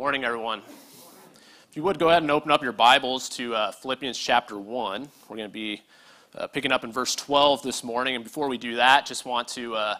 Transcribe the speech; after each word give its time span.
Morning, 0.00 0.24
everyone. 0.24 0.62
If 1.68 1.76
you 1.76 1.82
would 1.82 1.98
go 1.98 2.08
ahead 2.08 2.22
and 2.22 2.30
open 2.30 2.50
up 2.50 2.62
your 2.62 2.72
Bibles 2.72 3.28
to 3.36 3.54
uh, 3.54 3.70
Philippians 3.70 4.16
chapter 4.16 4.56
1. 4.56 5.06
We're 5.28 5.36
going 5.36 5.46
to 5.46 5.52
be 5.52 5.82
uh, 6.34 6.46
picking 6.46 6.72
up 6.72 6.84
in 6.84 6.90
verse 6.90 7.14
12 7.14 7.62
this 7.62 7.84
morning. 7.84 8.14
And 8.14 8.24
before 8.24 8.48
we 8.48 8.56
do 8.56 8.76
that, 8.76 9.04
just 9.04 9.26
want 9.26 9.46
to 9.48 9.74
uh, 9.74 9.96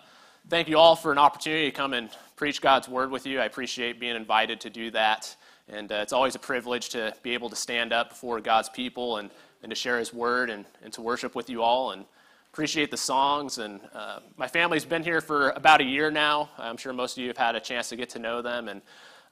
thank 0.48 0.70
you 0.70 0.78
all 0.78 0.96
for 0.96 1.12
an 1.12 1.18
opportunity 1.18 1.66
to 1.66 1.70
come 1.70 1.92
and 1.92 2.08
preach 2.34 2.62
God's 2.62 2.88
word 2.88 3.10
with 3.10 3.26
you. 3.26 3.40
I 3.40 3.44
appreciate 3.44 4.00
being 4.00 4.16
invited 4.16 4.58
to 4.62 4.70
do 4.70 4.90
that. 4.92 5.36
And 5.68 5.92
uh, 5.92 5.96
it's 5.96 6.14
always 6.14 6.34
a 6.34 6.38
privilege 6.38 6.88
to 6.88 7.12
be 7.22 7.34
able 7.34 7.50
to 7.50 7.56
stand 7.56 7.92
up 7.92 8.08
before 8.08 8.40
God's 8.40 8.70
people 8.70 9.18
and, 9.18 9.28
and 9.62 9.68
to 9.68 9.76
share 9.76 9.98
his 9.98 10.14
word 10.14 10.48
and, 10.48 10.64
and 10.82 10.94
to 10.94 11.02
worship 11.02 11.34
with 11.34 11.50
you 11.50 11.62
all. 11.62 11.90
And 11.90 12.06
appreciate 12.50 12.90
the 12.90 12.96
songs. 12.96 13.58
And 13.58 13.80
uh, 13.92 14.20
my 14.38 14.48
family's 14.48 14.86
been 14.86 15.02
here 15.02 15.20
for 15.20 15.50
about 15.50 15.82
a 15.82 15.84
year 15.84 16.10
now. 16.10 16.48
I'm 16.56 16.78
sure 16.78 16.94
most 16.94 17.18
of 17.18 17.20
you 17.20 17.28
have 17.28 17.36
had 17.36 17.54
a 17.54 17.60
chance 17.60 17.90
to 17.90 17.96
get 17.96 18.08
to 18.10 18.18
know 18.18 18.40
them. 18.40 18.68
And 18.68 18.80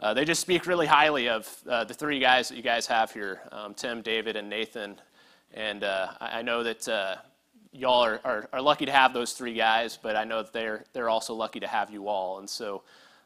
uh, 0.01 0.15
they 0.15 0.25
just 0.25 0.41
speak 0.41 0.67
really 0.67 0.87
highly 0.87 1.29
of 1.29 1.49
uh, 1.69 1.85
the 1.85 1.95
three 1.95 2.21
guys 2.21 2.49
that 2.49 2.57
you 2.57 2.62
guys 2.62 2.86
have 2.86 3.11
here 3.13 3.41
um, 3.50 3.75
Tim, 3.75 4.00
David, 4.00 4.36
and 4.36 4.49
Nathan. 4.49 5.00
And 5.55 5.82
uh, 5.82 6.09
I 6.21 6.43
know 6.43 6.63
that 6.63 6.89
uh, 6.89 7.17
y'all 7.72 8.05
are, 8.05 8.21
are, 8.22 8.49
are, 8.53 8.61
lucky 8.61 8.86
to 8.86 8.93
have 8.93 9.13
those 9.13 9.32
three 9.32 9.55
guys, 9.55 9.99
but 10.00 10.14
I 10.14 10.25
know 10.25 10.43
that 10.43 10.53
they're, 10.53 10.85
they're 10.93 11.08
also 11.08 11.35
lucky 11.35 11.58
to 11.61 11.67
have 11.67 11.91
you 11.91 12.07
all. 12.07 12.39
And 12.39 12.49
so 12.49 12.82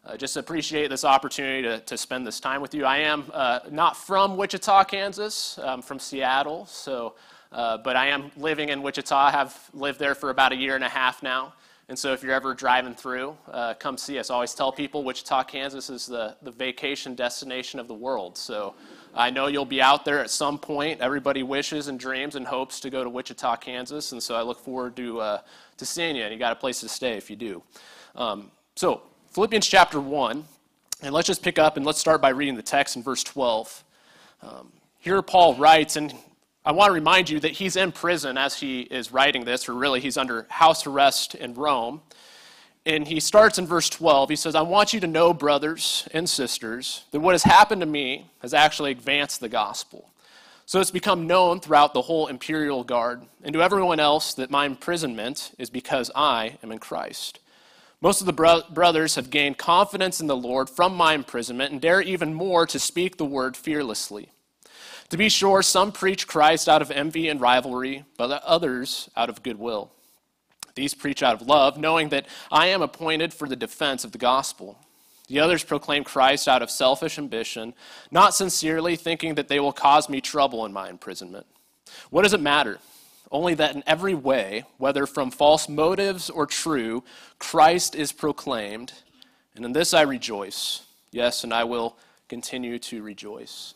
uh, 0.06 0.16
just 0.16 0.36
appreciate 0.36 0.88
this 0.88 1.04
opportunity 1.04 1.62
to, 1.62 1.80
to 1.80 1.98
spend 1.98 2.26
this 2.26 2.40
time 2.40 2.62
with 2.62 2.74
you. 2.74 2.86
I 2.86 2.98
am 2.98 3.24
uh, 3.34 3.60
not 3.70 3.96
from 3.96 4.36
Wichita, 4.36 4.84
Kansas, 4.84 5.58
I'm 5.62 5.82
from 5.82 5.98
Seattle, 5.98 6.64
so, 6.66 7.14
but 7.50 7.96
I 7.96 8.06
am 8.06 8.30
living 8.36 8.70
in 8.70 8.82
Wichita. 8.82 9.14
I 9.14 9.30
have 9.30 9.68
lived 9.74 9.98
there 9.98 10.14
for 10.14 10.30
about 10.30 10.52
a 10.52 10.56
year 10.56 10.74
and 10.74 10.84
a 10.84 10.88
half 10.88 11.22
now. 11.22 11.52
And 11.92 11.98
so 11.98 12.14
if 12.14 12.22
you're 12.22 12.32
ever 12.32 12.54
driving 12.54 12.94
through, 12.94 13.36
uh, 13.50 13.74
come 13.74 13.98
see 13.98 14.18
us. 14.18 14.30
I 14.30 14.34
always 14.34 14.54
tell 14.54 14.72
people 14.72 15.04
Wichita, 15.04 15.44
Kansas 15.44 15.90
is 15.90 16.06
the, 16.06 16.34
the 16.40 16.50
vacation 16.50 17.14
destination 17.14 17.78
of 17.78 17.86
the 17.86 17.92
world. 17.92 18.38
So 18.38 18.74
I 19.14 19.28
know 19.28 19.48
you'll 19.48 19.66
be 19.66 19.82
out 19.82 20.06
there 20.06 20.18
at 20.18 20.30
some 20.30 20.58
point. 20.58 21.02
Everybody 21.02 21.42
wishes 21.42 21.88
and 21.88 22.00
dreams 22.00 22.34
and 22.34 22.46
hopes 22.46 22.80
to 22.80 22.88
go 22.88 23.04
to 23.04 23.10
Wichita, 23.10 23.56
Kansas. 23.56 24.12
And 24.12 24.22
so 24.22 24.34
I 24.34 24.40
look 24.40 24.58
forward 24.58 24.96
to, 24.96 25.20
uh, 25.20 25.40
to 25.76 25.84
seeing 25.84 26.16
you. 26.16 26.22
And 26.22 26.32
you 26.32 26.38
got 26.38 26.52
a 26.52 26.56
place 26.56 26.80
to 26.80 26.88
stay 26.88 27.18
if 27.18 27.28
you 27.28 27.36
do. 27.36 27.62
Um, 28.14 28.50
so 28.74 29.02
Philippians 29.32 29.66
chapter 29.66 30.00
1. 30.00 30.46
And 31.02 31.12
let's 31.12 31.26
just 31.26 31.42
pick 31.42 31.58
up 31.58 31.76
and 31.76 31.84
let's 31.84 31.98
start 31.98 32.22
by 32.22 32.30
reading 32.30 32.54
the 32.54 32.62
text 32.62 32.96
in 32.96 33.02
verse 33.02 33.22
12. 33.22 33.84
Um, 34.40 34.72
here 34.98 35.20
Paul 35.20 35.56
writes, 35.56 35.96
and 35.96 36.14
I 36.64 36.70
want 36.70 36.90
to 36.90 36.92
remind 36.92 37.28
you 37.28 37.40
that 37.40 37.52
he's 37.52 37.74
in 37.74 37.90
prison 37.90 38.38
as 38.38 38.60
he 38.60 38.82
is 38.82 39.12
writing 39.12 39.44
this, 39.44 39.68
or 39.68 39.74
really, 39.74 40.00
he's 40.00 40.16
under 40.16 40.46
house 40.48 40.86
arrest 40.86 41.34
in 41.34 41.54
Rome. 41.54 42.02
And 42.86 43.06
he 43.06 43.20
starts 43.20 43.58
in 43.58 43.66
verse 43.66 43.88
12. 43.88 44.30
He 44.30 44.36
says, 44.36 44.54
I 44.54 44.62
want 44.62 44.92
you 44.92 45.00
to 45.00 45.06
know, 45.06 45.32
brothers 45.32 46.08
and 46.12 46.28
sisters, 46.28 47.04
that 47.10 47.20
what 47.20 47.32
has 47.32 47.44
happened 47.44 47.80
to 47.80 47.86
me 47.86 48.30
has 48.40 48.54
actually 48.54 48.90
advanced 48.90 49.40
the 49.40 49.48
gospel. 49.48 50.10
So 50.66 50.80
it's 50.80 50.90
become 50.90 51.26
known 51.26 51.60
throughout 51.60 51.94
the 51.94 52.02
whole 52.02 52.28
imperial 52.28 52.84
guard 52.84 53.22
and 53.42 53.52
to 53.52 53.62
everyone 53.62 54.00
else 54.00 54.34
that 54.34 54.50
my 54.50 54.66
imprisonment 54.66 55.52
is 55.58 55.70
because 55.70 56.10
I 56.14 56.58
am 56.62 56.72
in 56.72 56.78
Christ. 56.78 57.40
Most 58.00 58.20
of 58.20 58.26
the 58.26 58.32
bro- 58.32 58.62
brothers 58.70 59.14
have 59.16 59.30
gained 59.30 59.58
confidence 59.58 60.20
in 60.20 60.26
the 60.26 60.36
Lord 60.36 60.68
from 60.68 60.96
my 60.96 61.14
imprisonment 61.14 61.72
and 61.72 61.80
dare 61.80 62.00
even 62.00 62.34
more 62.34 62.66
to 62.66 62.78
speak 62.78 63.16
the 63.16 63.24
word 63.24 63.56
fearlessly. 63.56 64.31
To 65.12 65.18
be 65.18 65.28
sure, 65.28 65.60
some 65.60 65.92
preach 65.92 66.26
Christ 66.26 66.70
out 66.70 66.80
of 66.80 66.90
envy 66.90 67.28
and 67.28 67.38
rivalry, 67.38 68.06
but 68.16 68.42
others 68.44 69.10
out 69.14 69.28
of 69.28 69.42
goodwill. 69.42 69.92
These 70.74 70.94
preach 70.94 71.22
out 71.22 71.38
of 71.38 71.46
love, 71.46 71.76
knowing 71.76 72.08
that 72.08 72.26
I 72.50 72.68
am 72.68 72.80
appointed 72.80 73.34
for 73.34 73.46
the 73.46 73.54
defense 73.54 74.04
of 74.04 74.12
the 74.12 74.18
gospel. 74.18 74.78
The 75.28 75.38
others 75.38 75.64
proclaim 75.64 76.02
Christ 76.02 76.48
out 76.48 76.62
of 76.62 76.70
selfish 76.70 77.18
ambition, 77.18 77.74
not 78.10 78.34
sincerely, 78.34 78.96
thinking 78.96 79.34
that 79.34 79.48
they 79.48 79.60
will 79.60 79.74
cause 79.74 80.08
me 80.08 80.22
trouble 80.22 80.64
in 80.64 80.72
my 80.72 80.88
imprisonment. 80.88 81.44
What 82.08 82.22
does 82.22 82.32
it 82.32 82.40
matter? 82.40 82.78
Only 83.30 83.52
that 83.56 83.74
in 83.76 83.84
every 83.86 84.14
way, 84.14 84.64
whether 84.78 85.04
from 85.04 85.30
false 85.30 85.68
motives 85.68 86.30
or 86.30 86.46
true, 86.46 87.04
Christ 87.38 87.94
is 87.94 88.12
proclaimed, 88.12 88.94
and 89.56 89.66
in 89.66 89.74
this 89.74 89.92
I 89.92 90.00
rejoice. 90.00 90.86
Yes, 91.10 91.44
and 91.44 91.52
I 91.52 91.64
will 91.64 91.98
continue 92.30 92.78
to 92.78 93.02
rejoice. 93.02 93.74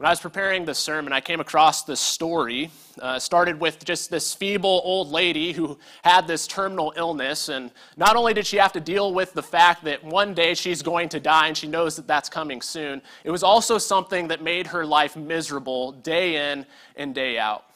When 0.00 0.06
I 0.06 0.12
was 0.12 0.20
preparing 0.20 0.64
this 0.64 0.78
sermon, 0.78 1.12
I 1.12 1.20
came 1.20 1.40
across 1.40 1.82
this 1.82 2.00
story. 2.00 2.70
Uh, 3.02 3.18
started 3.18 3.60
with 3.60 3.84
just 3.84 4.10
this 4.10 4.32
feeble 4.32 4.80
old 4.82 5.10
lady 5.10 5.52
who 5.52 5.78
had 6.02 6.26
this 6.26 6.46
terminal 6.46 6.94
illness. 6.96 7.50
And 7.50 7.70
not 7.98 8.16
only 8.16 8.32
did 8.32 8.46
she 8.46 8.56
have 8.56 8.72
to 8.72 8.80
deal 8.80 9.12
with 9.12 9.34
the 9.34 9.42
fact 9.42 9.84
that 9.84 10.02
one 10.02 10.32
day 10.32 10.54
she's 10.54 10.80
going 10.80 11.10
to 11.10 11.20
die 11.20 11.48
and 11.48 11.56
she 11.56 11.66
knows 11.66 11.96
that 11.96 12.06
that's 12.06 12.30
coming 12.30 12.62
soon, 12.62 13.02
it 13.24 13.30
was 13.30 13.42
also 13.42 13.76
something 13.76 14.28
that 14.28 14.42
made 14.42 14.68
her 14.68 14.86
life 14.86 15.16
miserable 15.16 15.92
day 15.92 16.50
in 16.50 16.64
and 16.96 17.14
day 17.14 17.38
out. 17.38 17.66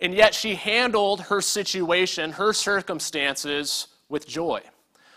And 0.00 0.14
yet 0.14 0.36
she 0.36 0.54
handled 0.54 1.22
her 1.22 1.40
situation, 1.40 2.30
her 2.30 2.52
circumstances, 2.52 3.88
with 4.08 4.28
joy. 4.28 4.60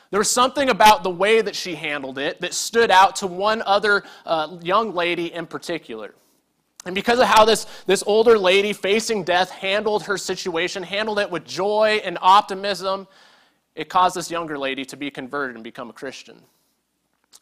There 0.10 0.20
was 0.20 0.32
something 0.32 0.72
about 0.72 1.04
the 1.04 1.12
way 1.12 1.44
that 1.44 1.56
she 1.56 1.76
handled 1.76 2.18
it 2.18 2.42
that 2.42 2.56
stood 2.56 2.90
out 2.90 3.18
to 3.18 3.28
one 3.28 3.62
other 3.62 4.02
uh, 4.26 4.58
young 4.64 4.96
lady 4.96 5.32
in 5.32 5.46
particular. 5.46 6.16
And 6.86 6.96
because 6.96 7.20
of 7.20 7.28
how 7.28 7.46
this, 7.46 7.68
this 7.86 8.04
older 8.08 8.38
lady 8.38 8.74
facing 8.74 9.24
death 9.24 9.52
handled 9.52 10.04
her 10.04 10.18
situation, 10.18 10.82
handled 10.82 11.20
it 11.20 11.30
with 11.30 11.46
joy 11.46 12.02
and 12.04 12.18
optimism, 12.22 13.08
it 13.76 13.88
caused 13.88 14.16
this 14.16 14.32
younger 14.32 14.58
lady 14.58 14.84
to 14.86 14.98
be 14.98 15.12
converted 15.12 15.56
and 15.56 15.64
become 15.64 15.90
a 15.90 15.94
Christian. 15.94 16.42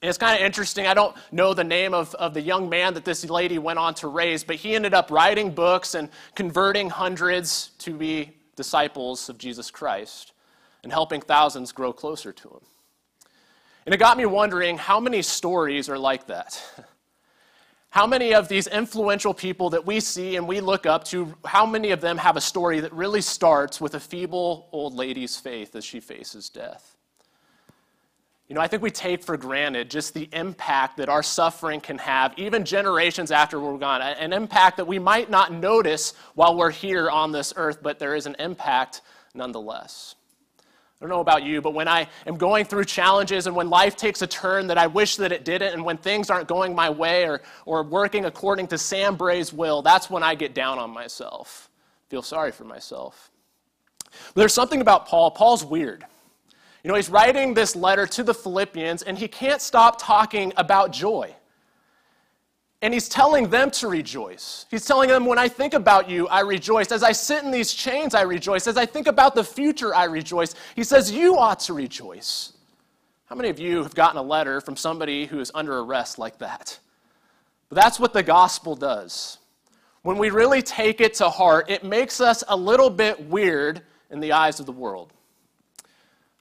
And 0.02 0.08
it's 0.08 0.18
kind 0.18 0.40
of 0.40 0.46
interesting. 0.46 0.88
I 0.88 0.94
don't 0.94 1.16
know 1.32 1.54
the 1.54 1.64
name 1.64 1.94
of, 1.94 2.14
of 2.16 2.34
the 2.34 2.42
young 2.42 2.70
man 2.70 2.94
that 2.94 3.06
this 3.06 3.30
lady 3.30 3.60
went 3.60 3.80
on 3.80 3.94
to 3.96 4.08
raise, 4.08 4.44
but 4.44 4.58
he 4.58 4.76
ended 4.76 4.94
up 4.94 5.10
writing 5.10 5.52
books 5.52 5.96
and 5.96 6.10
converting 6.36 6.90
hundreds 6.90 7.72
to 7.80 7.94
be 7.94 8.32
disciples 8.56 9.30
of 9.30 9.38
Jesus 9.38 9.72
Christ 9.72 10.34
and 10.84 10.92
helping 10.92 11.22
thousands 11.22 11.72
grow 11.72 11.92
closer 11.92 12.32
to 12.32 12.48
him. 12.50 12.62
And 13.86 13.96
it 13.96 13.98
got 13.98 14.18
me 14.18 14.26
wondering 14.26 14.78
how 14.78 15.00
many 15.00 15.22
stories 15.22 15.90
are 15.90 15.98
like 15.98 16.28
that? 16.28 16.62
How 17.92 18.06
many 18.06 18.36
of 18.36 18.48
these 18.48 18.68
influential 18.68 19.34
people 19.34 19.72
that 19.72 19.86
we 19.86 20.00
see 20.00 20.36
and 20.36 20.48
we 20.48 20.62
look 20.62 20.86
up 20.86 21.04
to, 21.06 21.34
how 21.44 21.66
many 21.66 21.90
of 21.90 22.02
them 22.02 22.18
have 22.20 22.38
a 22.38 22.42
story 22.42 22.80
that 22.82 22.94
really 22.94 23.22
starts 23.22 23.82
with 23.82 23.96
a 23.96 24.00
feeble 24.00 24.70
old 24.72 24.94
lady's 24.94 25.38
faith 25.38 25.76
as 25.76 25.84
she 25.84 26.00
faces 26.00 26.50
death? 26.50 26.96
You 28.48 28.56
know, 28.56 28.62
I 28.62 28.68
think 28.68 28.82
we 28.82 28.92
take 28.92 29.24
for 29.24 29.38
granted 29.38 29.90
just 29.92 30.14
the 30.14 30.28
impact 30.34 30.98
that 30.98 31.10
our 31.10 31.22
suffering 31.22 31.80
can 31.82 32.00
have, 32.00 32.34
even 32.38 32.66
generations 32.66 33.32
after 33.32 33.60
we're 33.60 33.78
gone, 33.78 34.02
an 34.02 34.34
impact 34.34 34.78
that 34.78 34.86
we 34.86 34.98
might 34.98 35.30
not 35.30 35.52
notice 35.54 36.14
while 36.34 36.56
we're 36.56 36.72
here 36.72 37.10
on 37.10 37.32
this 37.32 37.54
earth, 37.56 37.80
but 37.82 38.00
there 38.00 38.16
is 38.16 38.26
an 38.26 38.36
impact 38.40 39.02
nonetheless. 39.36 40.16
I 41.00 41.06
don't 41.06 41.10
know 41.12 41.22
about 41.22 41.44
you, 41.44 41.62
but 41.62 41.74
when 41.74 41.88
I 41.88 42.10
am 42.28 42.36
going 42.36 42.66
through 42.66 42.84
challenges 42.84 43.48
and 43.48 43.56
when 43.56 43.70
life 43.70 43.96
takes 43.96 44.22
a 44.22 44.28
turn 44.28 44.68
that 44.68 44.78
I 44.78 44.88
wish 44.88 45.16
that 45.16 45.32
it 45.32 45.46
didn't, 45.46 45.74
and 45.74 45.86
when 45.86 45.98
things 45.98 46.30
aren't 46.30 46.50
going 46.50 46.76
my 46.76 46.90
way 46.90 47.26
or, 47.26 47.42
or 47.66 47.84
working 47.84 48.26
according 48.26 48.68
to 48.68 48.78
Sam 48.78 49.16
Bray's 49.16 49.54
will, 49.54 49.82
that's 49.82 50.10
when 50.10 50.24
I 50.24 50.36
get 50.36 50.54
down 50.54 50.78
on 50.78 50.90
myself, 50.90 51.70
feel 52.10 52.22
sorry 52.22 52.52
for 52.52 52.66
myself. 52.66 53.32
But 54.04 54.42
there's 54.42 54.54
something 54.54 54.82
about 54.82 55.06
Paul. 55.06 55.32
Paul's 55.32 55.64
weird. 55.64 56.06
You 56.84 56.90
know, 56.90 56.96
he's 56.96 57.10
writing 57.10 57.54
this 57.54 57.78
letter 57.78 58.06
to 58.08 58.24
the 58.24 58.34
Philippians, 58.34 59.04
and 59.04 59.18
he 59.18 59.30
can't 59.30 59.62
stop 59.62 60.02
talking 60.02 60.52
about 60.58 60.92
joy. 60.92 61.34
And 62.82 62.94
he's 62.94 63.10
telling 63.10 63.50
them 63.50 63.72
to 63.72 63.90
rejoice. 63.90 64.66
He's 64.72 64.86
telling 64.86 65.10
them, 65.10 65.26
when 65.26 65.38
I 65.38 65.50
think 65.50 65.74
about 65.74 66.10
you, 66.10 66.28
I 66.30 66.42
rejoice. 66.42 66.92
As 66.92 67.04
I 67.04 67.12
sit 67.12 67.44
in 67.44 67.52
these 67.52 67.74
chains, 67.74 68.16
I 68.16 68.22
rejoice. 68.22 68.68
As 68.68 68.78
I 68.78 68.86
think 68.86 69.08
about 69.08 69.36
the 69.36 69.44
future, 69.44 69.94
I 69.94 70.06
rejoice. 70.06 70.56
He 70.76 70.86
says, 70.86 71.12
You 71.12 71.38
ought 71.38 71.60
to 71.62 71.74
rejoice. 71.74 72.54
How 73.26 73.36
many 73.36 73.50
of 73.50 73.60
you 73.60 73.84
have 73.84 73.94
gotten 73.94 74.18
a 74.18 74.24
letter 74.24 74.62
from 74.62 74.76
somebody 74.76 75.26
who 75.26 75.40
is 75.40 75.52
under 75.54 75.80
arrest 75.80 76.18
like 76.18 76.40
that? 76.40 76.80
But 77.68 77.76
that's 77.76 78.00
what 78.00 78.14
the 78.14 78.24
gospel 78.24 78.76
does. 78.76 79.38
When 80.02 80.18
we 80.18 80.30
really 80.30 80.62
take 80.62 81.02
it 81.02 81.14
to 81.16 81.30
heart, 81.30 81.70
it 81.70 81.84
makes 81.84 82.22
us 82.22 82.44
a 82.48 82.56
little 82.56 82.90
bit 82.90 83.20
weird 83.28 83.82
in 84.10 84.20
the 84.22 84.32
eyes 84.32 84.60
of 84.60 84.66
the 84.66 84.72
world. 84.72 85.14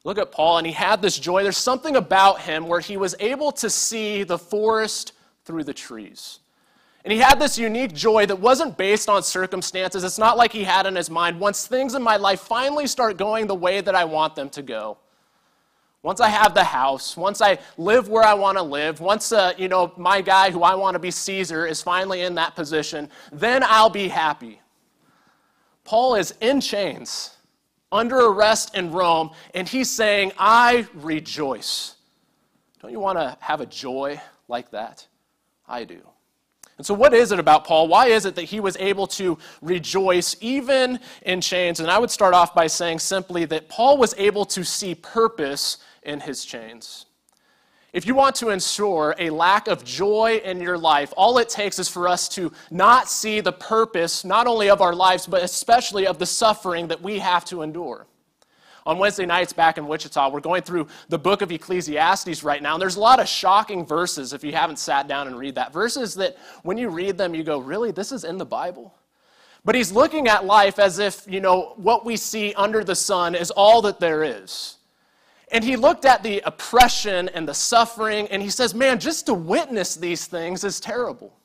Look 0.04 0.18
at 0.18 0.32
Paul, 0.32 0.58
and 0.58 0.66
he 0.66 0.72
had 0.72 1.02
this 1.02 1.18
joy. 1.18 1.42
There's 1.42 1.58
something 1.58 1.96
about 1.96 2.40
him 2.40 2.66
where 2.66 2.80
he 2.80 2.96
was 2.96 3.14
able 3.18 3.52
to 3.52 3.68
see 3.68 4.22
the 4.22 4.38
forest 4.38 5.12
through 5.48 5.64
the 5.64 5.72
trees. 5.72 6.40
And 7.04 7.10
he 7.10 7.18
had 7.18 7.40
this 7.40 7.58
unique 7.58 7.94
joy 7.94 8.26
that 8.26 8.38
wasn't 8.38 8.76
based 8.76 9.08
on 9.08 9.22
circumstances. 9.22 10.04
It's 10.04 10.18
not 10.18 10.36
like 10.36 10.52
he 10.52 10.62
had 10.62 10.84
in 10.84 10.94
his 10.94 11.08
mind, 11.08 11.40
once 11.40 11.66
things 11.66 11.94
in 11.94 12.02
my 12.02 12.18
life 12.18 12.40
finally 12.40 12.86
start 12.86 13.16
going 13.16 13.46
the 13.46 13.54
way 13.54 13.80
that 13.80 13.94
I 13.94 14.04
want 14.04 14.36
them 14.36 14.50
to 14.50 14.62
go, 14.62 14.98
once 16.02 16.20
I 16.20 16.28
have 16.28 16.52
the 16.52 16.64
house, 16.64 17.16
once 17.16 17.40
I 17.40 17.58
live 17.78 18.10
where 18.10 18.24
I 18.24 18.34
want 18.34 18.58
to 18.58 18.62
live, 18.62 19.00
once 19.00 19.32
uh, 19.32 19.54
you 19.56 19.68
know 19.68 19.90
my 19.96 20.20
guy 20.20 20.50
who 20.50 20.62
I 20.62 20.74
want 20.74 20.96
to 20.96 20.98
be 20.98 21.10
Caesar 21.10 21.66
is 21.66 21.80
finally 21.82 22.20
in 22.20 22.34
that 22.34 22.54
position, 22.54 23.08
then 23.32 23.62
I'll 23.64 23.88
be 23.88 24.08
happy. 24.08 24.60
Paul 25.84 26.14
is 26.14 26.34
in 26.42 26.60
chains, 26.60 27.38
under 27.90 28.18
arrest 28.18 28.76
in 28.76 28.92
Rome, 28.92 29.30
and 29.54 29.66
he's 29.66 29.90
saying, 29.90 30.32
"I 30.38 30.86
rejoice." 30.92 31.94
Don't 32.82 32.92
you 32.92 33.00
want 33.00 33.18
to 33.18 33.36
have 33.40 33.62
a 33.62 33.66
joy 33.66 34.20
like 34.46 34.70
that? 34.72 35.07
I 35.68 35.84
do. 35.84 36.00
And 36.78 36.86
so, 36.86 36.94
what 36.94 37.12
is 37.12 37.32
it 37.32 37.40
about 37.40 37.64
Paul? 37.64 37.88
Why 37.88 38.06
is 38.06 38.24
it 38.24 38.36
that 38.36 38.44
he 38.44 38.60
was 38.60 38.76
able 38.78 39.08
to 39.08 39.36
rejoice 39.60 40.36
even 40.40 41.00
in 41.22 41.40
chains? 41.40 41.80
And 41.80 41.90
I 41.90 41.98
would 41.98 42.10
start 42.10 42.34
off 42.34 42.54
by 42.54 42.68
saying 42.68 43.00
simply 43.00 43.44
that 43.46 43.68
Paul 43.68 43.98
was 43.98 44.14
able 44.16 44.44
to 44.46 44.64
see 44.64 44.94
purpose 44.94 45.78
in 46.04 46.20
his 46.20 46.44
chains. 46.44 47.06
If 47.92 48.06
you 48.06 48.14
want 48.14 48.36
to 48.36 48.50
ensure 48.50 49.14
a 49.18 49.30
lack 49.30 49.66
of 49.66 49.82
joy 49.82 50.40
in 50.44 50.60
your 50.60 50.78
life, 50.78 51.12
all 51.16 51.38
it 51.38 51.48
takes 51.48 51.78
is 51.78 51.88
for 51.88 52.06
us 52.06 52.28
to 52.30 52.52
not 52.70 53.08
see 53.08 53.40
the 53.40 53.52
purpose, 53.52 54.24
not 54.24 54.46
only 54.46 54.70
of 54.70 54.80
our 54.80 54.94
lives, 54.94 55.26
but 55.26 55.42
especially 55.42 56.06
of 56.06 56.18
the 56.18 56.26
suffering 56.26 56.88
that 56.88 57.02
we 57.02 57.18
have 57.18 57.44
to 57.46 57.62
endure 57.62 58.06
on 58.88 58.96
Wednesday 58.96 59.26
nights 59.26 59.52
back 59.52 59.76
in 59.76 59.86
Wichita, 59.86 60.30
we're 60.30 60.40
going 60.40 60.62
through 60.62 60.88
the 61.10 61.18
book 61.18 61.42
of 61.42 61.52
Ecclesiastes 61.52 62.42
right 62.42 62.62
now, 62.62 62.72
and 62.72 62.80
there's 62.80 62.96
a 62.96 63.00
lot 63.00 63.20
of 63.20 63.28
shocking 63.28 63.84
verses 63.84 64.32
if 64.32 64.42
you 64.42 64.52
haven't 64.52 64.78
sat 64.78 65.06
down 65.06 65.26
and 65.26 65.38
read 65.38 65.54
that. 65.56 65.74
Verses 65.74 66.14
that 66.14 66.38
when 66.62 66.78
you 66.78 66.88
read 66.88 67.18
them, 67.18 67.34
you 67.34 67.44
go, 67.44 67.58
really, 67.58 67.90
this 67.90 68.12
is 68.12 68.24
in 68.24 68.38
the 68.38 68.46
Bible? 68.46 68.94
But 69.62 69.74
he's 69.74 69.92
looking 69.92 70.26
at 70.26 70.46
life 70.46 70.78
as 70.78 70.98
if, 70.98 71.26
you 71.28 71.40
know, 71.40 71.74
what 71.76 72.06
we 72.06 72.16
see 72.16 72.54
under 72.54 72.82
the 72.82 72.94
sun 72.94 73.34
is 73.34 73.50
all 73.50 73.82
that 73.82 74.00
there 74.00 74.24
is. 74.24 74.78
And 75.52 75.62
he 75.62 75.76
looked 75.76 76.06
at 76.06 76.22
the 76.22 76.40
oppression 76.46 77.28
and 77.34 77.46
the 77.46 77.52
suffering, 77.52 78.26
and 78.28 78.42
he 78.42 78.48
says, 78.48 78.74
man, 78.74 78.98
just 78.98 79.26
to 79.26 79.34
witness 79.34 79.96
these 79.96 80.24
things 80.26 80.64
is 80.64 80.80
terrible. 80.80 81.37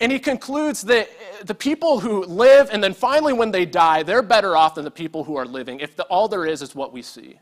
And 0.00 0.12
he 0.12 0.18
concludes 0.18 0.82
that 0.82 1.08
the 1.44 1.54
people 1.54 2.00
who 2.00 2.24
live 2.24 2.68
and 2.70 2.84
then 2.84 2.92
finally 2.92 3.32
when 3.32 3.50
they 3.50 3.64
die, 3.64 4.02
they're 4.02 4.22
better 4.22 4.56
off 4.56 4.74
than 4.74 4.84
the 4.84 4.90
people 4.90 5.24
who 5.24 5.36
are 5.36 5.46
living 5.46 5.80
if 5.80 5.96
the, 5.96 6.04
all 6.04 6.28
there 6.28 6.44
is 6.44 6.60
is 6.60 6.74
what 6.74 6.92
we 6.92 7.00
see. 7.00 7.40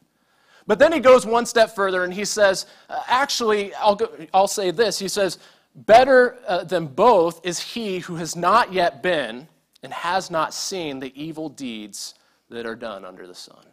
But 0.67 0.79
then 0.79 0.93
he 0.93 1.01
goes 1.01 1.27
one 1.27 1.47
step 1.47 1.75
further 1.75 2.05
and 2.05 2.15
he 2.15 2.25
says, 2.25 2.67
uh, 2.89 3.03
actually, 3.09 3.75
I'll, 3.75 3.97
go, 3.97 4.09
I'll 4.33 4.49
say 4.49 4.71
this. 4.71 4.99
He 4.99 5.09
says, 5.09 5.39
better 5.75 6.39
uh, 6.47 6.65
than 6.65 6.87
both 6.87 7.45
is 7.45 7.59
he 7.59 7.99
who 7.99 8.17
has 8.17 8.37
not 8.37 8.73
yet 8.73 9.03
been 9.03 9.49
and 9.83 9.93
has 9.93 10.31
not 10.31 10.55
seen 10.55 11.01
the 11.01 11.13
evil 11.21 11.49
deeds 11.49 12.15
that 12.51 12.67
are 12.67 12.77
done 12.77 13.05
under 13.05 13.27
the 13.27 13.35
sun. 13.35 13.67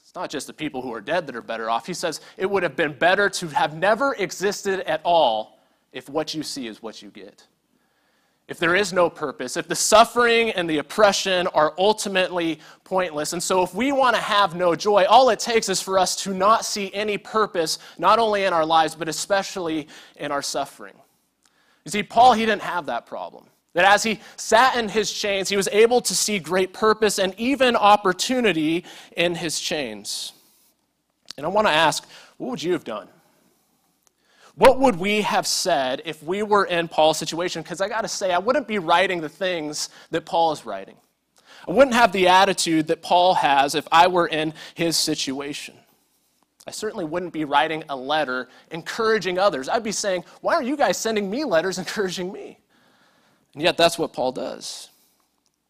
It's 0.00 0.14
not 0.14 0.28
just 0.28 0.46
the 0.46 0.52
people 0.52 0.82
who 0.82 0.92
are 0.92 1.00
dead 1.00 1.26
that 1.26 1.34
are 1.34 1.42
better 1.42 1.70
off. 1.70 1.86
He 1.86 1.94
says 1.94 2.20
it 2.36 2.48
would 2.48 2.62
have 2.62 2.76
been 2.76 2.92
better 2.92 3.30
to 3.30 3.48
have 3.48 3.74
never 3.74 4.14
existed 4.16 4.80
at 4.80 5.00
all 5.02 5.58
if 5.92 6.08
what 6.08 6.34
you 6.34 6.42
see 6.42 6.66
is 6.66 6.82
what 6.82 7.00
you 7.00 7.10
get 7.10 7.46
if 8.50 8.58
there 8.58 8.74
is 8.74 8.92
no 8.92 9.08
purpose, 9.08 9.56
if 9.56 9.68
the 9.68 9.76
suffering 9.76 10.50
and 10.50 10.68
the 10.68 10.78
oppression 10.78 11.46
are 11.48 11.72
ultimately 11.78 12.58
pointless. 12.82 13.32
And 13.32 13.40
so, 13.40 13.62
if 13.62 13.72
we 13.72 13.92
want 13.92 14.16
to 14.16 14.20
have 14.20 14.56
no 14.56 14.74
joy, 14.74 15.04
all 15.08 15.30
it 15.30 15.38
takes 15.38 15.68
is 15.68 15.80
for 15.80 16.00
us 16.00 16.16
to 16.24 16.34
not 16.34 16.64
see 16.64 16.92
any 16.92 17.16
purpose, 17.16 17.78
not 17.96 18.18
only 18.18 18.44
in 18.44 18.52
our 18.52 18.66
lives, 18.66 18.96
but 18.96 19.08
especially 19.08 19.86
in 20.16 20.32
our 20.32 20.42
suffering. 20.42 20.94
You 21.84 21.92
see, 21.92 22.02
Paul, 22.02 22.32
he 22.32 22.44
didn't 22.44 22.62
have 22.62 22.86
that 22.86 23.06
problem. 23.06 23.46
That 23.74 23.84
as 23.84 24.02
he 24.02 24.18
sat 24.36 24.76
in 24.76 24.88
his 24.88 25.12
chains, 25.12 25.48
he 25.48 25.56
was 25.56 25.68
able 25.68 26.00
to 26.00 26.14
see 26.14 26.40
great 26.40 26.72
purpose 26.72 27.20
and 27.20 27.32
even 27.38 27.76
opportunity 27.76 28.84
in 29.16 29.36
his 29.36 29.60
chains. 29.60 30.32
And 31.36 31.46
I 31.46 31.48
want 31.48 31.68
to 31.68 31.72
ask, 31.72 32.04
what 32.36 32.50
would 32.50 32.62
you 32.64 32.72
have 32.72 32.82
done? 32.82 33.06
What 34.60 34.78
would 34.78 34.96
we 34.96 35.22
have 35.22 35.46
said 35.46 36.02
if 36.04 36.22
we 36.22 36.42
were 36.42 36.66
in 36.66 36.86
Paul's 36.86 37.16
situation? 37.16 37.62
Because 37.62 37.80
I 37.80 37.88
got 37.88 38.02
to 38.02 38.08
say, 38.08 38.30
I 38.30 38.38
wouldn't 38.38 38.68
be 38.68 38.78
writing 38.78 39.22
the 39.22 39.28
things 39.30 39.88
that 40.10 40.26
Paul 40.26 40.52
is 40.52 40.66
writing. 40.66 40.96
I 41.66 41.70
wouldn't 41.70 41.94
have 41.94 42.12
the 42.12 42.28
attitude 42.28 42.88
that 42.88 43.00
Paul 43.00 43.32
has 43.36 43.74
if 43.74 43.88
I 43.90 44.06
were 44.08 44.26
in 44.26 44.52
his 44.74 44.98
situation. 44.98 45.76
I 46.66 46.72
certainly 46.72 47.06
wouldn't 47.06 47.32
be 47.32 47.46
writing 47.46 47.84
a 47.88 47.96
letter 47.96 48.50
encouraging 48.70 49.38
others. 49.38 49.66
I'd 49.66 49.82
be 49.82 49.92
saying, 49.92 50.26
Why 50.42 50.56
are 50.56 50.62
you 50.62 50.76
guys 50.76 50.98
sending 50.98 51.30
me 51.30 51.44
letters 51.44 51.78
encouraging 51.84 52.30
me? 52.30 52.58
And 53.54 53.62
yet, 53.62 53.78
that's 53.78 53.98
what 53.98 54.12
Paul 54.12 54.32
does. 54.32 54.90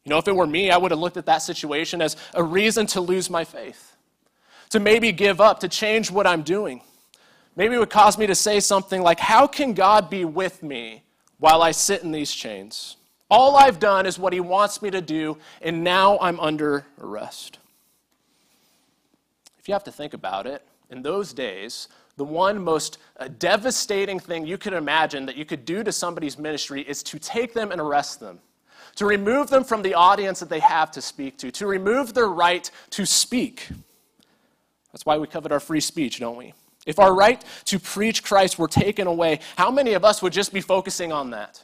You 0.03 0.11
know, 0.11 0.19
if 0.19 0.27
it 0.27 0.35
were 0.35 0.49
me, 0.49 0.73
I 0.73 0.77
would 0.77 0.91
have 0.91 0.99
looked 0.99 1.17
at 1.17 1.27
that 1.27 1.43
situation 1.43 2.03
as 2.03 2.17
a 2.35 2.43
reason 2.43 2.89
to 2.89 3.01
lose 3.01 3.31
my 3.31 3.45
faith, 3.45 3.95
to 4.71 4.81
maybe 4.81 5.13
give 5.13 5.41
up, 5.41 5.61
to 5.61 5.69
change 5.69 6.11
what 6.11 6.27
I'm 6.27 6.43
doing. 6.43 6.83
Maybe 7.57 7.75
it 7.75 7.79
would 7.79 7.91
cause 7.91 8.17
me 8.17 8.27
to 8.27 8.35
say 8.35 8.61
something 8.61 9.03
like, 9.03 9.21
How 9.21 9.47
can 9.47 9.75
God 9.75 10.09
be 10.09 10.25
with 10.25 10.63
me 10.63 11.03
while 11.39 11.63
I 11.63 11.73
sit 11.73 12.03
in 12.03 12.13
these 12.13 12.33
chains? 12.33 12.97
All 13.31 13.57
I've 13.57 13.79
done 13.79 14.07
is 14.07 14.19
what 14.19 14.33
He 14.33 14.41
wants 14.41 14.83
me 14.83 14.91
to 14.91 15.01
do, 15.01 15.39
and 15.63 15.85
now 15.85 16.19
I'm 16.21 16.41
under 16.41 16.87
arrest. 17.01 17.59
If 19.59 19.69
you 19.69 19.75
have 19.75 19.85
to 19.85 19.93
think 19.93 20.15
about 20.15 20.47
it, 20.47 20.65
in 20.91 21.03
those 21.03 21.33
days, 21.33 21.89
the 22.17 22.25
one 22.25 22.63
most 22.63 22.99
uh, 23.19 23.29
devastating 23.39 24.19
thing 24.19 24.45
you 24.45 24.59
could 24.59 24.73
imagine 24.73 25.25
that 25.27 25.37
you 25.37 25.45
could 25.45 25.65
do 25.65 25.85
to 25.85 25.93
somebody's 25.93 26.39
ministry 26.39 26.83
is 26.83 27.03
to 27.05 27.19
take 27.19 27.55
them 27.55 27.73
and 27.73 27.81
arrest 27.81 28.21
them, 28.21 28.41
to 28.97 29.07
remove 29.07 29.49
them 29.49 29.65
from 29.65 29.83
the 29.83 29.95
audience 29.95 30.41
that 30.41 30.49
they 30.49 30.59
have 30.59 30.91
to 30.91 31.01
speak 31.01 31.39
to, 31.39 31.51
to 31.53 31.67
remove 31.67 32.13
their 32.13 32.29
right 32.29 32.71
to 32.91 33.07
speak. 33.07 33.69
That's 34.93 35.07
why 35.07 35.17
we 35.19 35.29
covet 35.29 35.53
our 35.53 35.61
free 35.61 35.81
speech, 35.81 36.19
don't 36.19 36.37
we? 36.37 36.53
If 36.87 36.99
our 36.99 37.15
right 37.15 37.45
to 37.67 37.79
preach 37.79 38.23
Christ 38.23 38.59
were 38.59 38.69
taken 38.69 39.07
away, 39.07 39.41
how 39.57 39.71
many 39.71 39.93
of 39.93 40.05
us 40.05 40.23
would 40.23 40.33
just 40.33 40.53
be 40.53 40.61
focusing 40.61 41.13
on 41.13 41.31
that? 41.31 41.63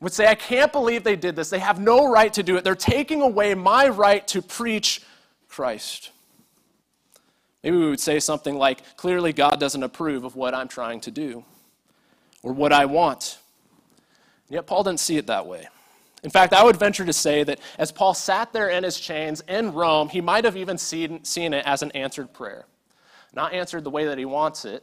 Would 0.00 0.12
say, 0.12 0.26
I 0.26 0.34
can't 0.34 0.72
believe 0.72 1.04
they 1.04 1.16
did 1.16 1.36
this. 1.36 1.50
They 1.50 1.58
have 1.58 1.80
no 1.80 2.10
right 2.10 2.32
to 2.34 2.42
do 2.42 2.56
it. 2.56 2.64
They're 2.64 2.74
taking 2.74 3.22
away 3.22 3.54
my 3.54 3.88
right 3.88 4.26
to 4.28 4.42
preach 4.42 5.02
Christ. 5.48 6.10
Maybe 7.64 7.78
we 7.78 7.88
would 7.88 8.00
say 8.00 8.20
something 8.20 8.56
like, 8.56 8.96
clearly 8.96 9.32
God 9.32 9.58
doesn't 9.58 9.82
approve 9.82 10.24
of 10.24 10.36
what 10.36 10.54
I'm 10.54 10.68
trying 10.68 11.00
to 11.00 11.10
do 11.10 11.44
or 12.42 12.52
what 12.52 12.72
I 12.72 12.84
want. 12.84 13.38
And 14.48 14.54
yet, 14.54 14.66
Paul 14.66 14.84
didn't 14.84 15.00
see 15.00 15.16
it 15.16 15.26
that 15.26 15.46
way. 15.46 15.66
In 16.22 16.30
fact, 16.30 16.52
I 16.52 16.62
would 16.62 16.76
venture 16.76 17.04
to 17.04 17.12
say 17.12 17.42
that 17.44 17.58
as 17.78 17.90
Paul 17.90 18.14
sat 18.14 18.52
there 18.52 18.68
in 18.68 18.84
his 18.84 19.00
chains 19.00 19.42
in 19.48 19.72
Rome, 19.72 20.08
he 20.08 20.20
might 20.20 20.44
have 20.44 20.56
even 20.56 20.78
seen, 20.78 21.24
seen 21.24 21.54
it 21.54 21.64
as 21.66 21.82
an 21.82 21.90
answered 21.92 22.32
prayer. 22.32 22.66
Not 23.36 23.52
answered 23.52 23.84
the 23.84 23.90
way 23.90 24.06
that 24.06 24.16
he 24.16 24.24
wants 24.24 24.64
it, 24.64 24.82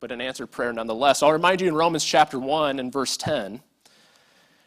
but 0.00 0.10
an 0.10 0.20
answered 0.20 0.48
prayer 0.48 0.72
nonetheless. 0.72 1.22
I'll 1.22 1.32
remind 1.32 1.60
you 1.60 1.68
in 1.68 1.76
Romans 1.76 2.04
chapter 2.04 2.40
1 2.40 2.80
and 2.80 2.92
verse 2.92 3.16
10. 3.16 3.62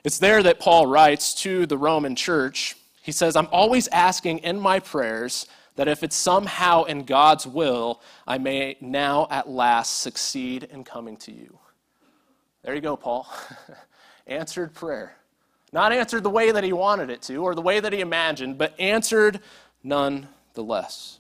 It's 0.06 0.18
there 0.18 0.42
that 0.42 0.62
Paul 0.62 0.88
writes 0.88 1.34
to 1.42 1.66
the 1.66 1.78
Roman 1.78 2.16
church. 2.16 2.78
He 3.04 3.12
says, 3.12 3.36
I'm 3.36 3.50
always 3.52 3.90
asking 3.90 4.40
in 4.40 4.58
my 4.58 4.80
prayers 4.80 5.46
that 5.76 5.90
if 5.90 6.04
it's 6.04 6.16
somehow 6.16 6.86
in 6.86 7.04
God's 7.04 7.46
will, 7.46 8.02
I 8.26 8.38
may 8.38 8.78
now 8.80 9.28
at 9.30 9.50
last 9.50 10.00
succeed 10.00 10.64
in 10.64 10.86
coming 10.86 11.18
to 11.18 11.34
you. 11.34 11.60
There 12.64 12.74
you 12.74 12.82
go, 12.82 12.96
Paul. 12.96 13.28
answered 14.28 14.74
prayer. 14.74 15.18
Not 15.74 15.92
answered 15.92 16.24
the 16.24 16.30
way 16.30 16.52
that 16.52 16.64
he 16.64 16.72
wanted 16.72 17.10
it 17.10 17.22
to 17.24 17.44
or 17.44 17.56
the 17.56 17.62
way 17.62 17.82
that 17.82 17.92
he 17.92 18.00
imagined, 18.00 18.58
but 18.58 18.74
answered 18.80 19.42
nonetheless. 19.84 21.17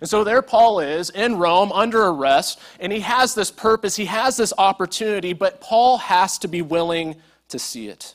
And 0.00 0.08
so 0.08 0.24
there 0.24 0.42
Paul 0.42 0.80
is 0.80 1.10
in 1.10 1.36
Rome 1.36 1.70
under 1.72 2.04
arrest, 2.04 2.60
and 2.80 2.92
he 2.92 3.00
has 3.00 3.34
this 3.34 3.50
purpose, 3.50 3.96
he 3.96 4.06
has 4.06 4.36
this 4.36 4.52
opportunity, 4.58 5.32
but 5.32 5.60
Paul 5.60 5.98
has 5.98 6.38
to 6.38 6.48
be 6.48 6.62
willing 6.62 7.16
to 7.48 7.58
see 7.58 7.88
it. 7.88 8.14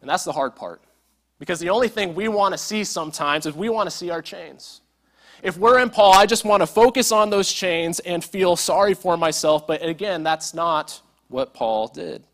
And 0.00 0.08
that's 0.08 0.24
the 0.24 0.32
hard 0.32 0.54
part. 0.54 0.82
Because 1.38 1.60
the 1.60 1.70
only 1.70 1.88
thing 1.88 2.14
we 2.14 2.28
want 2.28 2.52
to 2.52 2.58
see 2.58 2.84
sometimes 2.84 3.46
is 3.46 3.54
we 3.54 3.68
want 3.68 3.88
to 3.88 3.94
see 3.94 4.10
our 4.10 4.22
chains. 4.22 4.80
If 5.42 5.56
we're 5.56 5.78
in 5.78 5.90
Paul, 5.90 6.14
I 6.14 6.26
just 6.26 6.44
want 6.44 6.62
to 6.62 6.66
focus 6.66 7.12
on 7.12 7.30
those 7.30 7.52
chains 7.52 8.00
and 8.00 8.24
feel 8.24 8.56
sorry 8.56 8.94
for 8.94 9.16
myself, 9.16 9.66
but 9.66 9.84
again, 9.84 10.24
that's 10.24 10.52
not 10.52 11.00
what 11.28 11.54
Paul 11.54 11.86
did. 11.88 12.24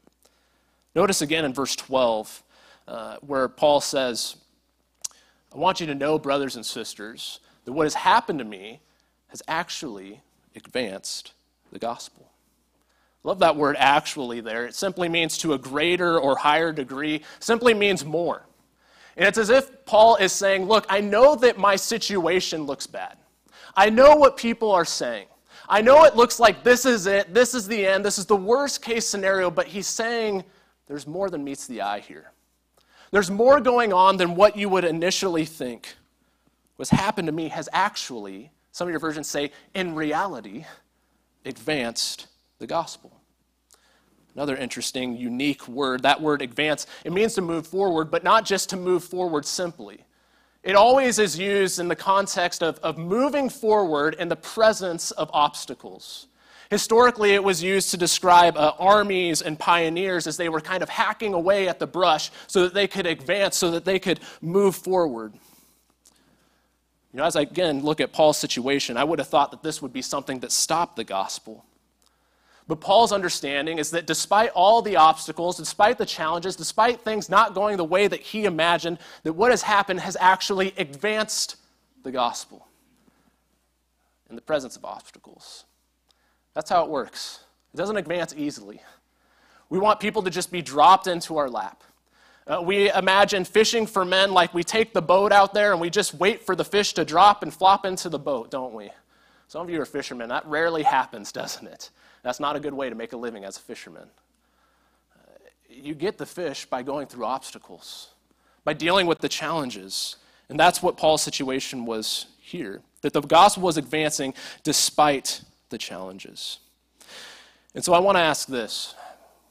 Notice 0.95 1.21
again 1.21 1.45
in 1.45 1.53
verse 1.53 1.76
12, 1.76 2.43
uh, 2.88 3.17
where 3.21 3.49
Paul 3.49 3.81
says, 3.81 4.37
I 5.55 5.59
want 5.59 5.81
you 5.81 5.87
to 5.87 5.95
know, 5.95 6.19
brothers 6.19 6.57
and 6.57 6.64
sisters, 6.64 7.41
that 7.64 7.73
what 7.73 7.85
has 7.85 7.94
happened 7.94 8.38
to 8.38 8.44
me 8.44 8.80
has 9.28 9.42
actually 9.49 10.21
advanced 10.54 11.33
the 11.73 11.78
gospel. 11.78 12.30
Love 13.23 13.38
that 13.38 13.56
word 13.56 13.76
actually 13.78 14.40
there. 14.40 14.66
It 14.66 14.75
simply 14.75 15.09
means 15.09 15.38
to 15.38 15.54
a 15.54 15.59
greater 15.59 16.18
or 16.18 16.37
higher 16.37 16.73
degree, 16.73 17.23
simply 17.40 17.73
means 17.73 18.04
more. 18.04 18.47
And 19.16 19.26
it's 19.26 19.38
as 19.38 19.50
if 19.50 19.85
Paul 19.87 20.16
is 20.16 20.33
saying, 20.33 20.66
Look, 20.66 20.87
I 20.88 21.00
know 21.00 21.35
that 21.37 21.59
my 21.59 21.76
situation 21.76 22.64
looks 22.64 22.87
bad. 22.87 23.16
I 23.76 23.90
know 23.90 24.14
what 24.16 24.37
people 24.37 24.71
are 24.71 24.85
saying. 24.85 25.26
I 25.68 25.80
know 25.80 26.04
it 26.04 26.14
looks 26.14 26.38
like 26.38 26.62
this 26.62 26.85
is 26.85 27.06
it, 27.06 27.33
this 27.33 27.54
is 27.54 27.66
the 27.66 27.87
end, 27.87 28.04
this 28.04 28.18
is 28.18 28.26
the 28.26 28.37
worst 28.37 28.83
case 28.83 29.06
scenario, 29.06 29.50
but 29.50 29.66
he's 29.66 29.87
saying 29.87 30.44
there's 30.87 31.06
more 31.06 31.30
than 31.30 31.42
meets 31.42 31.66
the 31.66 31.80
eye 31.80 32.00
here. 32.00 32.33
There's 33.11 33.30
more 33.30 33.61
going 33.61 33.92
on 33.92 34.18
than 34.18 34.35
what 34.35 34.56
you 34.56 34.68
would 34.68 34.85
initially 34.85 35.47
think 35.47 35.94
what's 36.76 36.90
happened 36.90 37.26
to 37.26 37.33
me 37.33 37.49
has 37.49 37.69
actually, 37.73 38.50
some 38.73 38.88
of 38.88 38.90
your 38.90 39.00
versions 39.00 39.28
say, 39.28 39.52
in 39.75 39.95
reality, 39.95 40.64
advanced 41.45 42.26
the 42.59 42.66
gospel. 42.66 43.21
Another 44.35 44.57
interesting, 44.57 45.16
unique 45.16 45.69
word, 45.69 46.02
that 46.02 46.21
word 46.21 46.43
advance, 46.43 46.87
it 47.04 47.12
means 47.12 47.35
to 47.35 47.40
move 47.40 47.66
forward, 47.66 48.11
but 48.11 48.25
not 48.25 48.45
just 48.45 48.71
to 48.71 48.76
move 48.76 49.04
forward 49.04 49.47
simply. 49.47 50.04
It 50.64 50.75
always 50.75 51.19
is 51.19 51.38
used 51.38 51.78
in 51.78 51.88
the 51.88 51.97
context 51.97 52.62
of, 52.62 52.78
of 52.78 52.99
moving 52.99 53.49
forward 53.49 54.14
in 54.14 54.28
the 54.28 54.37
presence 54.37 55.11
of 55.12 55.31
obstacles. 55.33 56.26
Historically, 56.71 57.35
it 57.35 57.45
was 57.45 57.62
used 57.62 57.90
to 57.90 57.97
describe 57.97 58.57
uh, 58.57 58.73
armies 58.78 59.43
and 59.43 59.59
pioneers 59.59 60.26
as 60.26 60.37
they 60.37 60.49
were 60.49 60.61
kind 60.61 60.83
of 60.83 60.88
hacking 60.88 61.35
away 61.35 61.69
at 61.69 61.78
the 61.78 61.87
brush 61.87 62.31
so 62.47 62.62
that 62.62 62.75
they 62.75 62.88
could 62.88 63.07
advance, 63.07 63.57
so 63.57 63.71
that 63.71 63.85
they 63.85 63.99
could 63.99 64.19
move 64.40 64.75
forward. 64.75 65.35
You 67.14 67.18
know, 67.18 67.26
as 67.26 67.37
I 67.37 67.42
again 67.42 67.83
look 67.83 68.00
at 68.00 68.12
Paul's 68.12 68.38
situation, 68.38 68.97
I 68.97 69.04
would 69.04 69.21
have 69.21 69.28
thought 69.28 69.52
that 69.52 69.62
this 69.62 69.80
would 69.80 69.92
be 69.92 70.02
something 70.02 70.40
that 70.40 70.50
stopped 70.50 70.97
the 70.97 71.04
gospel. 71.04 71.64
But 72.66 72.80
Paul's 72.80 73.12
understanding 73.12 73.78
is 73.78 73.92
that 73.92 74.04
despite 74.04 74.50
all 74.50 74.83
the 74.83 74.97
obstacles, 74.97 75.56
despite 75.56 75.97
the 75.97 76.06
challenges, 76.06 76.56
despite 76.56 77.02
things 77.02 77.28
not 77.28 77.54
going 77.54 77.76
the 77.76 77.85
way 77.85 78.09
that 78.09 78.18
he 78.18 78.47
imagined, 78.47 78.99
that 79.23 79.35
what 79.35 79.52
has 79.52 79.62
happened 79.62 80.00
has 80.00 80.16
actually 80.18 80.75
advanced 80.76 81.54
the 82.02 82.11
gospel 82.11 82.66
in 84.28 84.35
the 84.35 84.42
presence 84.42 84.75
of 84.76 84.85
obstacles. 84.85 85.66
That's 86.52 86.71
how 86.71 86.83
it 86.83 86.90
works. 86.90 87.44
It 87.73 87.76
doesn't 87.76 87.97
advance 87.97 88.35
easily. 88.37 88.83
We 89.71 89.78
want 89.78 90.00
people 90.00 90.23
to 90.23 90.30
just 90.30 90.50
be 90.50 90.62
dropped 90.62 91.06
into 91.06 91.37
our 91.37 91.49
lap. 91.49 91.85
Uh, 92.47 92.61
we 92.63 92.93
imagine 92.93 93.45
fishing 93.45 93.87
for 93.87 94.05
men 94.05 94.33
like 94.33 94.53
we 94.53 94.63
take 94.63 94.93
the 94.93 95.01
boat 95.01 95.33
out 95.33 95.55
there 95.55 95.73
and 95.73 95.81
we 95.81 95.89
just 95.89 96.13
wait 96.15 96.45
for 96.45 96.55
the 96.55 96.65
fish 96.65 96.93
to 96.93 97.05
drop 97.05 97.43
and 97.43 97.55
flop 97.55 97.87
into 97.87 98.11
the 98.11 98.19
boat, 98.19 98.51
don't 98.51 98.75
we? 98.75 98.91
Some 99.49 99.63
of 99.63 99.71
you 99.71 99.81
are 99.81 99.87
fishermen. 99.87 100.29
That 100.29 100.47
rarely 100.47 100.83
happens, 100.83 101.33
doesn't 101.41 101.67
it? 101.67 101.91
That's 102.23 102.41
not 102.41 102.57
a 102.57 102.61
good 102.61 102.75
way 102.75 102.91
to 102.91 102.95
make 102.95 103.13
a 103.13 103.17
living 103.17 103.45
as 103.45 103.57
a 103.57 103.61
fisherman. 103.61 104.09
Uh, 105.17 105.31
you 105.69 105.95
get 105.95 106.19
the 106.19 106.27
fish 106.27 106.67
by 106.67 106.83
going 106.83 107.07
through 107.07 107.25
obstacles, 107.25 108.11
by 108.63 108.75
dealing 108.75 109.07
with 109.07 109.21
the 109.21 109.29
challenges. 109.29 110.17
And 110.51 110.61
that's 110.61 110.83
what 110.83 110.99
Paul's 110.99 111.23
situation 111.23 111.87
was 111.87 112.27
here 112.41 112.83
that 113.01 113.13
the 113.13 113.21
gospel 113.21 113.63
was 113.63 113.77
advancing 113.77 114.33
despite 114.63 115.43
the 115.69 115.77
challenges. 115.77 116.59
And 117.75 117.85
so 117.85 117.93
I 117.93 117.99
want 117.99 118.17
to 118.17 118.23
ask 118.23 118.49
this 118.49 118.95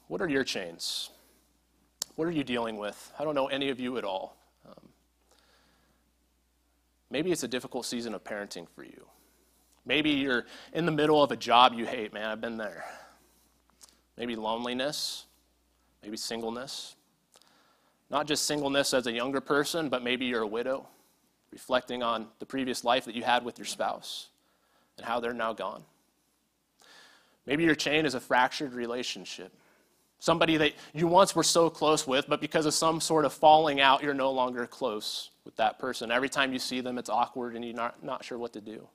what 0.08 0.20
are 0.20 0.28
your 0.28 0.44
chains? 0.44 1.10
What 2.16 2.28
are 2.28 2.32
you 2.32 2.44
dealing 2.44 2.76
with? 2.76 3.12
I 3.18 3.24
don't 3.24 3.34
know 3.34 3.46
any 3.46 3.70
of 3.70 3.80
you 3.80 3.98
at 3.98 4.04
all. 4.04 4.36
Um, 4.66 4.88
maybe 7.10 7.32
it's 7.32 7.42
a 7.42 7.48
difficult 7.48 7.86
season 7.86 8.14
of 8.14 8.22
parenting 8.22 8.68
for 8.68 8.84
you. 8.84 9.06
Maybe 9.84 10.10
you're 10.10 10.46
in 10.72 10.86
the 10.86 10.92
middle 10.92 11.22
of 11.22 11.30
a 11.32 11.36
job 11.36 11.74
you 11.74 11.86
hate, 11.86 12.12
man. 12.12 12.30
I've 12.30 12.40
been 12.40 12.56
there. 12.56 12.84
Maybe 14.16 14.36
loneliness, 14.36 15.26
maybe 16.02 16.16
singleness. 16.16 16.94
Not 18.10 18.26
just 18.26 18.46
singleness 18.46 18.94
as 18.94 19.06
a 19.06 19.12
younger 19.12 19.40
person, 19.40 19.88
but 19.88 20.02
maybe 20.02 20.26
you're 20.26 20.42
a 20.42 20.46
widow, 20.46 20.86
reflecting 21.50 22.02
on 22.02 22.28
the 22.38 22.46
previous 22.46 22.84
life 22.84 23.06
that 23.06 23.14
you 23.14 23.24
had 23.24 23.44
with 23.44 23.58
your 23.58 23.66
spouse 23.66 24.28
and 24.96 25.06
how 25.06 25.18
they're 25.20 25.32
now 25.32 25.52
gone. 25.52 25.82
Maybe 27.44 27.64
your 27.64 27.74
chain 27.74 28.06
is 28.06 28.14
a 28.14 28.20
fractured 28.20 28.72
relationship. 28.72 29.52
Somebody 30.24 30.56
that 30.56 30.72
you 30.94 31.06
once 31.06 31.36
were 31.36 31.42
so 31.42 31.68
close 31.68 32.06
with, 32.06 32.30
but 32.30 32.40
because 32.40 32.64
of 32.64 32.72
some 32.72 32.98
sort 32.98 33.26
of 33.26 33.32
falling 33.34 33.82
out, 33.82 34.02
you're 34.02 34.14
no 34.14 34.30
longer 34.30 34.66
close 34.66 35.28
with 35.44 35.54
that 35.56 35.78
person. 35.78 36.10
Every 36.10 36.30
time 36.30 36.50
you 36.50 36.58
see 36.58 36.80
them, 36.80 36.96
it's 36.96 37.10
awkward 37.10 37.54
and 37.54 37.62
you're 37.62 37.74
not, 37.74 38.02
not 38.02 38.24
sure 38.24 38.38
what 38.38 38.54
to 38.54 38.62
do. 38.62 38.88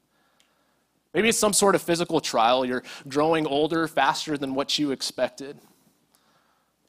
Maybe 1.14 1.30
it's 1.30 1.38
some 1.38 1.54
sort 1.54 1.76
of 1.76 1.84
physical 1.84 2.20
trial. 2.20 2.66
You're 2.66 2.82
growing 3.08 3.46
older 3.46 3.88
faster 3.88 4.40
than 4.40 4.56
what 4.56 4.80
you 4.80 4.90
expected. 4.90 5.60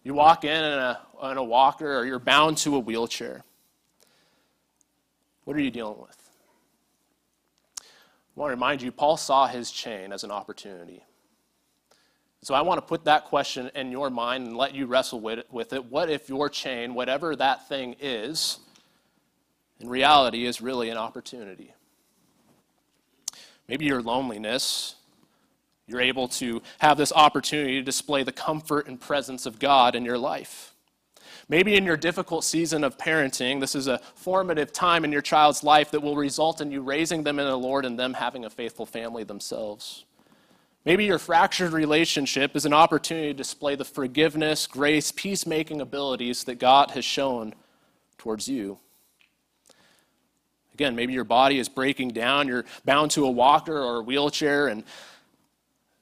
You 0.05 0.15
walk 0.15 0.45
in 0.45 0.65
in 0.65 0.79
a, 0.79 1.01
in 1.25 1.37
a 1.37 1.45
walker 1.45 1.99
or 1.99 2.07
you're 2.07 2.19
bound 2.19 2.57
to 2.59 2.77
a 2.77 2.79
wheelchair. 2.79 3.45
What 5.45 5.55
are 5.55 5.61
you 5.61 5.71
dealing 5.71 6.01
with? 6.01 6.17
I 7.79 7.85
want 8.37 8.49
to 8.49 8.55
remind 8.55 8.81
you, 8.81 8.91
Paul 8.91 9.19
saw 9.19 9.49
his 9.49 9.71
chain 9.71 10.15
as 10.15 10.25
an 10.25 10.31
opportunity. 10.31 11.05
So 12.43 12.55
I 12.55 12.63
want 12.63 12.79
to 12.79 12.87
put 12.87 13.05
that 13.05 13.27
question 13.27 13.71
in 13.75 13.91
your 13.93 14.09
mind 14.09 14.47
and 14.47 14.57
let 14.57 14.75
you 14.75 14.87
wrestle 14.87 15.21
with 15.21 15.41
it, 15.41 15.47
with 15.51 15.73
it. 15.73 15.85
What 15.85 16.09
if 16.09 16.29
your 16.29 16.49
chain, 16.49 16.95
whatever 16.95 17.37
that 17.37 17.69
thing 17.69 17.97
is, 18.01 18.59
in 19.79 19.89
reality 19.89 20.47
is 20.47 20.63
really 20.63 20.89
an 20.89 20.97
opportunity? 20.97 21.75
Maybe 23.69 23.85
your 23.85 24.01
loneliness, 24.03 24.95
you're 25.87 26.01
able 26.01 26.29
to 26.29 26.63
have 26.79 26.97
this 26.97 27.13
opportunity 27.13 27.75
to 27.75 27.83
display 27.83 28.23
the 28.23 28.33
comfort 28.33 28.89
and 28.89 28.99
presence 28.99 29.45
of 29.45 29.59
God 29.59 29.95
in 29.95 30.05
your 30.05 30.19
life. 30.19 30.75
Maybe 31.49 31.75
in 31.75 31.85
your 31.85 31.97
difficult 31.97 32.45
season 32.45 32.85
of 32.85 32.97
parenting, 32.97 33.61
this 33.61 33.75
is 33.75 33.87
a 33.87 33.99
formative 34.15 34.73
time 34.73 35.05
in 35.05 35.13
your 35.13 35.21
child's 35.21 35.63
life 35.63 35.91
that 35.91 36.01
will 36.01 36.17
result 36.17 36.61
in 36.61 36.71
you 36.71 36.81
raising 36.81 37.23
them 37.23 37.39
in 37.39 37.47
the 37.47 37.59
Lord 37.59 37.85
and 37.85 37.99
them 37.99 38.15
having 38.15 38.45
a 38.45 38.51
faithful 38.51 38.87
family 38.87 39.25
themselves. 39.25 40.05
Maybe 40.85 41.05
your 41.05 41.19
fractured 41.19 41.73
relationship 41.73 42.57
is 42.57 42.65
an 42.65 42.73
opportunity 42.73 43.29
to 43.29 43.35
display 43.35 43.75
the 43.75 43.85
forgiveness, 43.85 44.67
grace, 44.67 45.13
peacemaking 45.13 45.81
abilities 45.81 46.45
that 46.45 46.59
God 46.59 46.93
has 46.93 47.05
shown 47.05 47.55
towards 48.17 48.49
you. 48.49 48.79
Again, 50.73 50.97
maybe 50.97 51.13
your 51.13 51.25
body 51.25 51.59
is 51.59 51.69
breaking 51.69 52.11
down, 52.11 52.49
you're 52.49 52.65
bound 52.87 53.11
to 53.11 53.27
a 53.27 53.31
walker 53.31 53.77
or 53.77 53.99
a 53.99 54.03
wheelchair, 54.03 54.69
and 54.69 54.85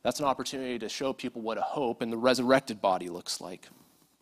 that's 0.04 0.20
an 0.20 0.26
opportunity 0.26 0.78
to 0.78 0.88
show 0.88 1.12
people 1.12 1.42
what 1.42 1.58
a 1.58 1.62
hope 1.62 2.00
in 2.00 2.10
the 2.10 2.16
resurrected 2.16 2.80
body 2.80 3.08
looks 3.08 3.40
like. 3.40 3.68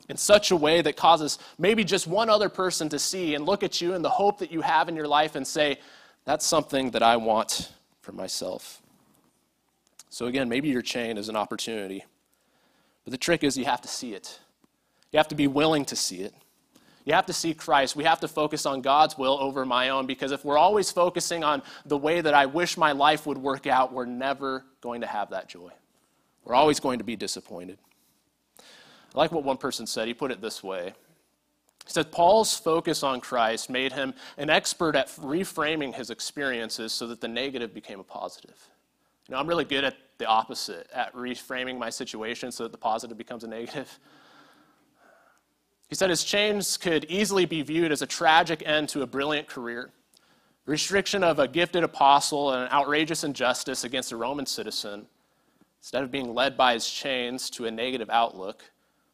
In 0.08 0.16
such 0.16 0.52
a 0.52 0.56
way 0.56 0.80
that 0.80 0.96
causes 0.96 1.38
maybe 1.58 1.84
just 1.84 2.06
one 2.06 2.30
other 2.30 2.48
person 2.48 2.88
to 2.88 2.98
see 2.98 3.34
and 3.34 3.44
look 3.44 3.62
at 3.62 3.82
you 3.82 3.92
and 3.92 4.02
the 4.02 4.08
hope 4.08 4.38
that 4.38 4.50
you 4.50 4.62
have 4.62 4.88
in 4.88 4.96
your 4.96 5.08
life 5.08 5.34
and 5.34 5.46
say, 5.46 5.78
that's 6.25 6.46
something 6.46 6.92
that 6.92 7.02
I 7.02 7.16
want 7.18 7.72
for 8.00 8.12
myself. 8.12 8.80
So, 10.16 10.25
again, 10.25 10.49
maybe 10.49 10.70
your 10.70 10.80
chain 10.80 11.18
is 11.18 11.28
an 11.28 11.37
opportunity. 11.37 12.02
But 13.04 13.11
the 13.11 13.18
trick 13.18 13.44
is 13.44 13.58
you 13.58 13.66
have 13.66 13.82
to 13.82 13.88
see 13.88 14.14
it. 14.14 14.40
You 15.12 15.18
have 15.18 15.28
to 15.28 15.35
be 15.35 15.46
willing 15.46 15.85
to 15.85 15.94
see 15.94 16.23
it. 16.23 16.32
You 17.04 17.12
have 17.12 17.26
to 17.26 17.35
see 17.35 17.52
Christ. 17.52 17.96
We 17.96 18.04
have 18.04 18.20
to 18.20 18.28
focus 18.28 18.64
on 18.64 18.80
God's 18.80 19.18
will 19.18 19.37
over 19.38 19.66
my 19.66 19.90
own 19.90 20.06
because 20.06 20.32
if 20.32 20.42
we're 20.42 20.56
always 20.56 20.90
focusing 20.90 21.44
on 21.44 21.62
the 21.85 21.99
way 21.99 22.23
that 22.23 22.32
I 22.32 22.46
wish 22.46 22.78
my 22.78 22.92
life 22.92 23.26
would 23.26 23.37
work 23.37 23.66
out, 23.66 23.92
we're 23.92 24.06
never 24.06 24.64
going 24.80 25.02
to 25.02 25.06
have 25.06 25.28
that 25.32 25.50
joy. 25.50 25.70
We're 26.46 26.54
always 26.54 26.80
going 26.80 26.96
to 26.96 27.04
be 27.04 27.16
disappointed. 27.16 27.76
I 28.58 28.62
like 29.18 29.32
what 29.32 29.44
one 29.44 29.58
person 29.58 29.87
said. 29.87 30.08
He 30.08 30.14
put 30.14 30.30
it 30.30 30.40
this 30.40 30.62
way 30.62 30.94
He 31.85 31.92
said, 31.92 32.11
Paul's 32.11 32.58
focus 32.58 33.02
on 33.02 33.20
Christ 33.20 33.68
made 33.68 33.92
him 33.92 34.14
an 34.38 34.49
expert 34.49 34.96
at 34.96 35.08
reframing 35.08 35.94
his 35.94 36.08
experiences 36.08 36.94
so 36.94 37.06
that 37.08 37.20
the 37.20 37.28
negative 37.28 37.75
became 37.75 38.00
a 38.00 38.04
positive. 38.04 38.56
You 39.28 39.35
know, 39.35 39.40
I'm 39.40 39.46
really 39.46 39.66
good 39.66 39.85
at 39.85 39.96
the 40.18 40.26
opposite, 40.26 40.88
at 40.94 41.12
reframing 41.14 41.78
my 41.78 41.90
situation 41.90 42.50
so 42.50 42.62
that 42.64 42.73
the 42.73 42.78
positive 42.78 43.18
becomes 43.18 43.44
a 43.44 43.49
negative. 43.49 43.99
He 45.88 45.94
said 45.94 46.11
his 46.11 46.25
chains 46.25 46.76
could 46.76 47.04
easily 47.04 47.44
be 47.44 47.62
viewed 47.62 47.92
as 47.92 48.02
a 48.02 48.06
tragic 48.06 48.62
end 48.66 48.88
to 48.90 49.02
a 49.02 49.06
brilliant 49.06 49.46
career. 49.46 49.90
Restriction 50.64 51.23
of 51.23 51.38
a 51.38 51.46
gifted 51.46 51.85
apostle 51.85 52.52
and 52.52 52.64
an 52.64 52.73
outrageous 52.73 53.23
injustice 53.23 53.85
against 53.85 54.11
a 54.11 54.16
Roman 54.16 54.46
citizen. 54.46 55.06
Instead 55.80 56.02
of 56.02 56.11
being 56.11 56.35
led 56.35 56.56
by 56.56 56.73
his 56.73 56.90
chains 56.90 57.49
to 57.50 57.66
a 57.66 57.70
negative 57.70 58.11
outlook, 58.11 58.64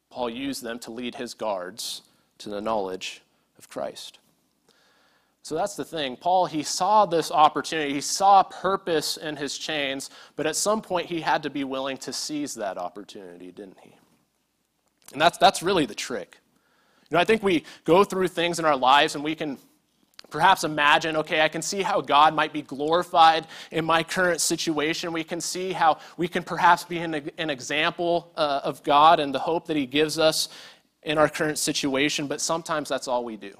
Paul 0.08 0.30
used 0.30 0.62
them 0.62 0.78
to 0.80 0.90
lead 0.90 1.16
his 1.16 1.34
guards 1.34 2.02
to 2.38 2.48
the 2.48 2.60
knowledge 2.60 3.22
of 3.58 3.68
Christ. 3.68 4.18
So 5.42 5.56
that's 5.56 5.74
the 5.74 5.84
thing. 5.84 6.16
Paul, 6.16 6.46
he 6.46 6.62
saw 6.62 7.04
this 7.04 7.32
opportunity. 7.32 7.92
He 7.92 8.00
saw 8.00 8.44
purpose 8.44 9.16
in 9.16 9.36
his 9.36 9.58
chains, 9.58 10.08
but 10.36 10.46
at 10.46 10.54
some 10.54 10.80
point 10.80 11.06
he 11.06 11.20
had 11.20 11.42
to 11.42 11.50
be 11.50 11.64
willing 11.64 11.96
to 11.98 12.12
seize 12.12 12.54
that 12.54 12.78
opportunity, 12.78 13.50
didn't 13.50 13.78
he? 13.80 13.96
And 15.12 15.20
that's, 15.20 15.38
that's 15.38 15.62
really 15.62 15.84
the 15.84 15.96
trick. 15.96 16.38
You 17.10 17.16
know, 17.16 17.20
I 17.20 17.24
think 17.24 17.42
we 17.42 17.64
go 17.84 18.04
through 18.04 18.28
things 18.28 18.60
in 18.60 18.64
our 18.64 18.76
lives 18.76 19.16
and 19.16 19.24
we 19.24 19.34
can 19.34 19.58
perhaps 20.30 20.64
imagine, 20.64 21.16
okay, 21.16 21.42
I 21.42 21.48
can 21.48 21.60
see 21.60 21.82
how 21.82 22.00
God 22.00 22.34
might 22.34 22.52
be 22.52 22.62
glorified 22.62 23.48
in 23.72 23.84
my 23.84 24.02
current 24.02 24.40
situation. 24.40 25.12
We 25.12 25.24
can 25.24 25.40
see 25.40 25.72
how 25.72 25.98
we 26.16 26.28
can 26.28 26.44
perhaps 26.44 26.84
be 26.84 26.98
an, 26.98 27.30
an 27.36 27.50
example 27.50 28.32
uh, 28.36 28.60
of 28.62 28.82
God 28.84 29.20
and 29.20 29.34
the 29.34 29.40
hope 29.40 29.66
that 29.66 29.76
He 29.76 29.86
gives 29.86 30.18
us 30.18 30.48
in 31.02 31.18
our 31.18 31.28
current 31.28 31.58
situation, 31.58 32.28
but 32.28 32.40
sometimes 32.40 32.88
that's 32.88 33.08
all 33.08 33.24
we 33.24 33.36
do. 33.36 33.54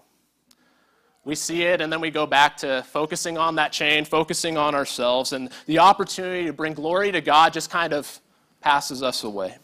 We 1.25 1.37
see 1.37 1.63
it, 1.63 1.81
and 1.81 1.93
then 1.93 2.01
we 2.01 2.11
go 2.11 2.27
back 2.27 2.57
to 2.59 2.83
focusing 2.89 3.39
on 3.39 3.55
that 3.55 3.71
chain, 3.71 4.05
focusing 4.05 4.57
on 4.57 4.75
ourselves, 4.75 5.33
and 5.33 5.51
the 5.67 5.79
opportunity 5.79 6.47
to 6.47 6.53
bring 6.53 6.75
glory 6.75 7.13
to 7.13 7.21
God 7.21 7.53
just 7.53 7.71
kind 7.71 7.93
of 7.93 8.21
passes 8.61 9.05
us 9.05 9.23
away. 9.23 9.57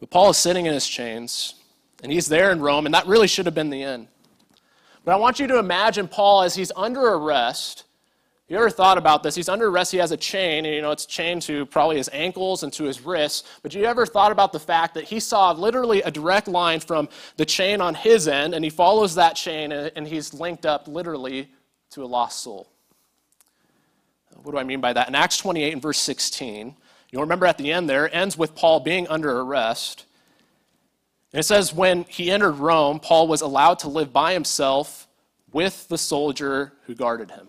But 0.00 0.10
Paul 0.10 0.30
is 0.30 0.36
sitting 0.36 0.66
in 0.66 0.74
his 0.74 0.86
chains, 0.86 1.54
and 2.02 2.10
he's 2.10 2.26
there 2.26 2.50
in 2.50 2.60
Rome, 2.60 2.86
and 2.86 2.94
that 2.94 3.06
really 3.06 3.28
should 3.28 3.46
have 3.46 3.54
been 3.54 3.70
the 3.70 3.82
end. 3.82 4.08
But 5.04 5.12
I 5.12 5.16
want 5.16 5.38
you 5.38 5.46
to 5.46 5.58
imagine 5.58 6.08
Paul 6.08 6.42
as 6.42 6.56
he's 6.56 6.72
under 6.74 7.00
arrest. 7.00 7.84
You 8.48 8.56
ever 8.56 8.70
thought 8.70 8.96
about 8.96 9.22
this? 9.22 9.34
He's 9.34 9.48
under 9.48 9.68
arrest. 9.68 9.92
He 9.92 9.98
has 9.98 10.10
a 10.10 10.16
chain, 10.16 10.64
and 10.64 10.74
you 10.74 10.80
know 10.80 10.90
it's 10.90 11.04
chained 11.04 11.42
to 11.42 11.66
probably 11.66 11.98
his 11.98 12.08
ankles 12.12 12.62
and 12.62 12.72
to 12.72 12.84
his 12.84 13.02
wrists. 13.02 13.44
But 13.62 13.74
you 13.74 13.84
ever 13.84 14.06
thought 14.06 14.32
about 14.32 14.52
the 14.52 14.60
fact 14.60 14.94
that 14.94 15.04
he 15.04 15.20
saw 15.20 15.52
literally 15.52 16.00
a 16.02 16.10
direct 16.10 16.48
line 16.48 16.80
from 16.80 17.08
the 17.36 17.44
chain 17.44 17.80
on 17.82 17.94
his 17.94 18.26
end, 18.26 18.54
and 18.54 18.64
he 18.64 18.70
follows 18.70 19.14
that 19.16 19.36
chain, 19.36 19.70
and 19.70 20.06
he's 20.06 20.32
linked 20.32 20.64
up 20.64 20.88
literally 20.88 21.50
to 21.90 22.04
a 22.04 22.06
lost 22.06 22.40
soul? 22.40 22.68
What 24.42 24.52
do 24.52 24.58
I 24.58 24.64
mean 24.64 24.80
by 24.80 24.92
that? 24.92 25.08
In 25.08 25.14
Acts 25.14 25.38
28 25.38 25.72
and 25.72 25.82
verse 25.82 25.98
16, 25.98 26.74
You'll 27.10 27.22
remember 27.22 27.46
at 27.46 27.58
the 27.58 27.72
end 27.72 27.88
there, 27.88 28.06
it 28.06 28.14
ends 28.14 28.36
with 28.36 28.54
Paul 28.54 28.80
being 28.80 29.08
under 29.08 29.40
arrest. 29.40 30.04
And 31.32 31.40
it 31.40 31.44
says, 31.44 31.72
when 31.72 32.04
he 32.04 32.30
entered 32.30 32.52
Rome, 32.52 33.00
Paul 33.00 33.28
was 33.28 33.40
allowed 33.40 33.78
to 33.80 33.88
live 33.88 34.12
by 34.12 34.32
himself 34.32 35.08
with 35.52 35.88
the 35.88 35.98
soldier 35.98 36.72
who 36.84 36.94
guarded 36.94 37.30
him. 37.30 37.48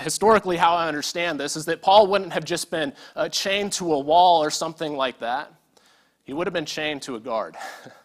Historically, 0.00 0.56
how 0.56 0.74
I 0.74 0.88
understand 0.88 1.38
this 1.38 1.56
is 1.56 1.64
that 1.66 1.82
Paul 1.82 2.06
wouldn't 2.08 2.32
have 2.32 2.44
just 2.44 2.70
been 2.70 2.92
uh, 3.14 3.28
chained 3.28 3.72
to 3.74 3.92
a 3.94 3.98
wall 3.98 4.42
or 4.42 4.50
something 4.50 4.96
like 4.96 5.20
that, 5.20 5.52
he 6.24 6.32
would 6.32 6.46
have 6.46 6.54
been 6.54 6.66
chained 6.66 7.02
to 7.02 7.16
a 7.16 7.20
guard. 7.20 7.56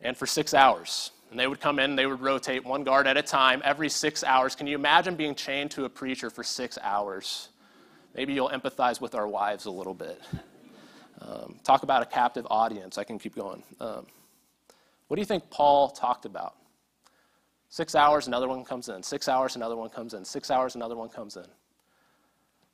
and 0.00 0.16
for 0.16 0.26
six 0.26 0.54
hours. 0.54 1.10
And 1.30 1.38
they 1.38 1.46
would 1.46 1.60
come 1.60 1.78
in, 1.78 1.96
they 1.96 2.06
would 2.06 2.20
rotate 2.20 2.64
one 2.64 2.84
guard 2.84 3.06
at 3.06 3.16
a 3.16 3.22
time 3.22 3.60
every 3.64 3.88
six 3.88 4.24
hours. 4.24 4.54
Can 4.54 4.66
you 4.66 4.74
imagine 4.74 5.14
being 5.14 5.34
chained 5.34 5.70
to 5.72 5.84
a 5.84 5.88
preacher 5.88 6.30
for 6.30 6.42
six 6.42 6.78
hours? 6.82 7.48
Maybe 8.14 8.32
you'll 8.32 8.48
empathize 8.48 9.00
with 9.00 9.14
our 9.14 9.28
wives 9.28 9.66
a 9.66 9.70
little 9.70 9.94
bit. 9.94 10.20
Um, 11.20 11.56
talk 11.64 11.82
about 11.82 12.02
a 12.02 12.06
captive 12.06 12.46
audience. 12.48 12.96
I 12.96 13.04
can 13.04 13.18
keep 13.18 13.34
going. 13.34 13.62
Um, 13.80 14.06
what 15.08 15.16
do 15.16 15.20
you 15.20 15.26
think 15.26 15.50
Paul 15.50 15.90
talked 15.90 16.24
about? 16.24 16.54
Six 17.68 17.94
hours, 17.94 18.26
another 18.26 18.48
one 18.48 18.64
comes 18.64 18.88
in. 18.88 19.02
Six 19.02 19.28
hours, 19.28 19.56
another 19.56 19.76
one 19.76 19.90
comes 19.90 20.14
in. 20.14 20.24
Six 20.24 20.50
hours, 20.50 20.74
another 20.74 20.96
one 20.96 21.08
comes 21.08 21.36
in. 21.36 21.44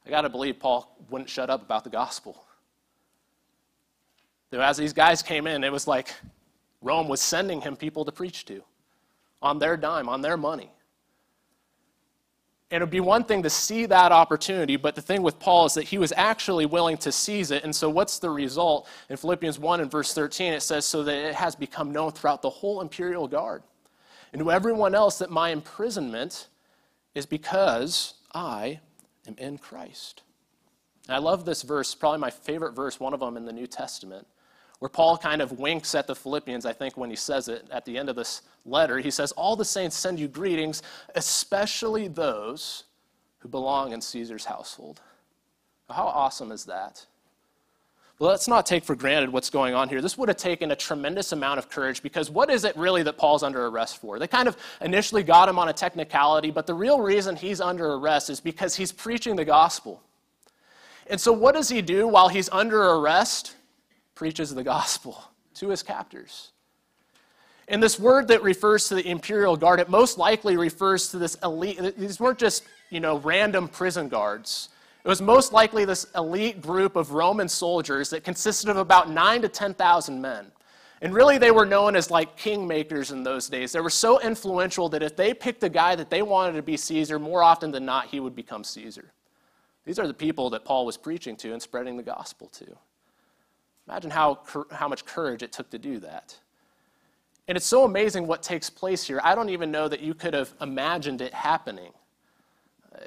I 0.06 0.10
got 0.10 0.22
to 0.22 0.28
believe 0.28 0.58
Paul 0.58 0.96
wouldn't 1.10 1.28
shut 1.30 1.50
up 1.50 1.62
about 1.62 1.84
the 1.84 1.90
gospel. 1.90 2.44
As 4.52 4.76
these 4.76 4.92
guys 4.92 5.20
came 5.20 5.48
in, 5.48 5.64
it 5.64 5.72
was 5.72 5.88
like 5.88 6.14
Rome 6.80 7.08
was 7.08 7.20
sending 7.20 7.60
him 7.60 7.74
people 7.76 8.04
to 8.04 8.12
preach 8.12 8.44
to 8.44 8.62
on 9.42 9.58
their 9.58 9.76
dime, 9.76 10.08
on 10.08 10.20
their 10.20 10.36
money. 10.36 10.70
And 12.70 12.80
it 12.80 12.84
would 12.84 12.90
be 12.90 13.00
one 13.00 13.24
thing 13.24 13.42
to 13.42 13.50
see 13.50 13.86
that 13.86 14.12
opportunity, 14.12 14.76
but 14.76 14.94
the 14.94 15.02
thing 15.02 15.22
with 15.22 15.38
Paul 15.38 15.66
is 15.66 15.74
that 15.74 15.84
he 15.84 15.98
was 15.98 16.12
actually 16.16 16.66
willing 16.66 16.96
to 16.98 17.10
seize 17.10 17.50
it. 17.50 17.64
And 17.64 17.74
so, 17.74 17.90
what's 17.90 18.18
the 18.18 18.30
result? 18.30 18.88
In 19.10 19.16
Philippians 19.16 19.58
1 19.58 19.80
and 19.80 19.90
verse 19.90 20.14
13, 20.14 20.52
it 20.52 20.62
says, 20.62 20.86
So 20.86 21.02
that 21.02 21.14
it 21.14 21.34
has 21.34 21.54
become 21.54 21.92
known 21.92 22.12
throughout 22.12 22.42
the 22.42 22.50
whole 22.50 22.80
imperial 22.80 23.28
guard 23.28 23.62
and 24.34 24.40
to 24.42 24.52
everyone 24.52 24.94
else 24.94 25.18
that 25.18 25.30
my 25.30 25.48
imprisonment 25.48 26.48
is 27.14 27.24
because 27.24 28.14
I 28.34 28.80
am 29.26 29.36
in 29.38 29.56
Christ. 29.56 30.22
And 31.08 31.16
I 31.16 31.18
love 31.18 31.46
this 31.46 31.62
verse, 31.62 31.94
probably 31.94 32.18
my 32.20 32.30
favorite 32.30 32.74
verse, 32.74 33.00
one 33.00 33.14
of 33.14 33.20
them 33.20 33.38
in 33.38 33.46
the 33.46 33.52
New 33.52 33.66
Testament 33.66 34.26
where 34.84 34.88
Paul 34.90 35.16
kind 35.16 35.40
of 35.40 35.52
winks 35.52 35.94
at 35.94 36.06
the 36.06 36.14
Philippians, 36.14 36.66
I 36.66 36.74
think, 36.74 36.98
when 36.98 37.08
he 37.08 37.16
says 37.16 37.48
it 37.48 37.66
at 37.70 37.86
the 37.86 37.96
end 37.96 38.10
of 38.10 38.16
this 38.16 38.42
letter. 38.66 38.98
He 38.98 39.10
says, 39.10 39.32
All 39.32 39.56
the 39.56 39.64
saints 39.64 39.96
send 39.96 40.18
you 40.18 40.28
greetings, 40.28 40.82
especially 41.14 42.08
those 42.08 42.84
who 43.38 43.48
belong 43.48 43.92
in 43.92 44.02
Caesar's 44.02 44.44
household. 44.44 45.00
How 45.88 46.04
awesome 46.04 46.52
is 46.52 46.66
that? 46.66 47.06
Let's 48.20 48.46
not 48.46 48.64
take 48.64 48.84
for 48.84 48.94
granted 48.94 49.30
what's 49.30 49.50
going 49.50 49.74
on 49.74 49.88
here. 49.88 50.00
This 50.00 50.16
would 50.16 50.28
have 50.28 50.36
taken 50.36 50.70
a 50.70 50.76
tremendous 50.76 51.32
amount 51.32 51.58
of 51.58 51.68
courage 51.68 52.02
because 52.02 52.30
what 52.30 52.48
is 52.48 52.64
it 52.64 52.76
really 52.76 53.02
that 53.02 53.18
Paul's 53.18 53.42
under 53.42 53.66
arrest 53.66 53.98
for? 53.98 54.18
They 54.18 54.28
kind 54.28 54.46
of 54.46 54.56
initially 54.80 55.24
got 55.24 55.48
him 55.48 55.58
on 55.58 55.68
a 55.68 55.72
technicality, 55.72 56.52
but 56.52 56.66
the 56.66 56.74
real 56.74 57.00
reason 57.00 57.34
he's 57.34 57.60
under 57.60 57.94
arrest 57.94 58.30
is 58.30 58.40
because 58.40 58.76
he's 58.76 58.92
preaching 58.92 59.34
the 59.34 59.44
gospel. 59.44 60.00
And 61.08 61.20
so, 61.20 61.32
what 61.32 61.54
does 61.54 61.68
he 61.68 61.82
do 61.82 62.06
while 62.06 62.28
he's 62.28 62.48
under 62.50 62.80
arrest? 62.80 63.56
preaches 64.14 64.54
the 64.54 64.62
gospel 64.62 65.22
to 65.54 65.68
his 65.68 65.82
captors. 65.82 66.50
And 67.66 67.82
this 67.82 67.98
word 67.98 68.28
that 68.28 68.42
refers 68.42 68.88
to 68.88 68.94
the 68.94 69.08
imperial 69.08 69.56
guard, 69.56 69.80
it 69.80 69.88
most 69.88 70.18
likely 70.18 70.56
refers 70.56 71.08
to 71.10 71.18
this 71.18 71.36
elite. 71.42 71.96
These 71.96 72.20
weren't 72.20 72.38
just, 72.38 72.64
you 72.90 73.00
know, 73.00 73.18
random 73.18 73.68
prison 73.68 74.08
guards. 74.08 74.68
It 75.04 75.08
was 75.08 75.20
most 75.20 75.52
likely 75.52 75.84
this 75.84 76.06
elite 76.16 76.62
group 76.62 76.96
of 76.96 77.12
Roman 77.12 77.48
soldiers 77.48 78.08
that 78.10 78.24
consisted 78.24 78.70
of 78.70 78.78
about 78.78 79.10
nine 79.10 79.42
to 79.42 79.48
10,000 79.48 80.20
men. 80.20 80.50
And 81.02 81.12
really, 81.12 81.36
they 81.36 81.50
were 81.50 81.66
known 81.66 81.94
as 81.94 82.10
like 82.10 82.38
kingmakers 82.38 83.12
in 83.12 83.22
those 83.22 83.48
days. 83.50 83.72
They 83.72 83.80
were 83.80 83.90
so 83.90 84.18
influential 84.20 84.88
that 84.88 85.02
if 85.02 85.14
they 85.14 85.34
picked 85.34 85.62
a 85.62 85.68
guy 85.68 85.94
that 85.94 86.08
they 86.08 86.22
wanted 86.22 86.54
to 86.54 86.62
be 86.62 86.78
Caesar, 86.78 87.18
more 87.18 87.42
often 87.42 87.70
than 87.70 87.84
not, 87.84 88.06
he 88.06 88.20
would 88.20 88.34
become 88.34 88.64
Caesar. 88.64 89.12
These 89.84 89.98
are 89.98 90.06
the 90.06 90.14
people 90.14 90.48
that 90.50 90.64
Paul 90.64 90.86
was 90.86 90.96
preaching 90.96 91.36
to 91.36 91.52
and 91.52 91.60
spreading 91.60 91.98
the 91.98 92.02
gospel 92.02 92.48
to. 92.54 92.74
Imagine 93.86 94.10
how, 94.10 94.40
how 94.70 94.88
much 94.88 95.04
courage 95.04 95.42
it 95.42 95.52
took 95.52 95.68
to 95.70 95.78
do 95.78 95.98
that. 95.98 96.38
And 97.46 97.56
it's 97.56 97.66
so 97.66 97.84
amazing 97.84 98.26
what 98.26 98.42
takes 98.42 98.70
place 98.70 99.04
here. 99.04 99.20
I 99.22 99.34
don't 99.34 99.50
even 99.50 99.70
know 99.70 99.88
that 99.88 100.00
you 100.00 100.14
could 100.14 100.32
have 100.32 100.54
imagined 100.62 101.20
it 101.20 101.34
happening. 101.34 101.92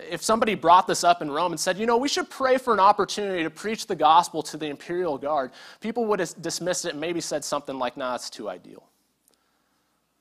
If 0.10 0.22
somebody 0.22 0.56
brought 0.56 0.88
this 0.88 1.04
up 1.04 1.22
in 1.22 1.32
Rome 1.32 1.54
and 1.54 1.60
said, 1.60 1.78
you 1.78 1.86
know, 1.86 1.98
we 1.98 2.10
should 2.10 2.30
pray 2.30 2.58
for 2.58 2.74
an 2.74 2.80
opportunity 2.80 3.44
to 3.44 3.50
preach 3.50 3.88
the 3.88 3.96
gospel 3.96 4.44
to 4.44 4.58
the 4.58 4.68
imperial 4.68 5.18
guard, 5.18 5.52
people 5.80 6.06
would 6.06 6.20
have 6.20 6.42
dismissed 6.42 6.86
it 6.86 6.92
and 6.92 7.00
maybe 7.00 7.22
said 7.22 7.44
something 7.44 7.78
like, 7.78 7.96
nah, 7.96 8.16
it's 8.16 8.30
too 8.30 8.50
ideal. 8.50 8.84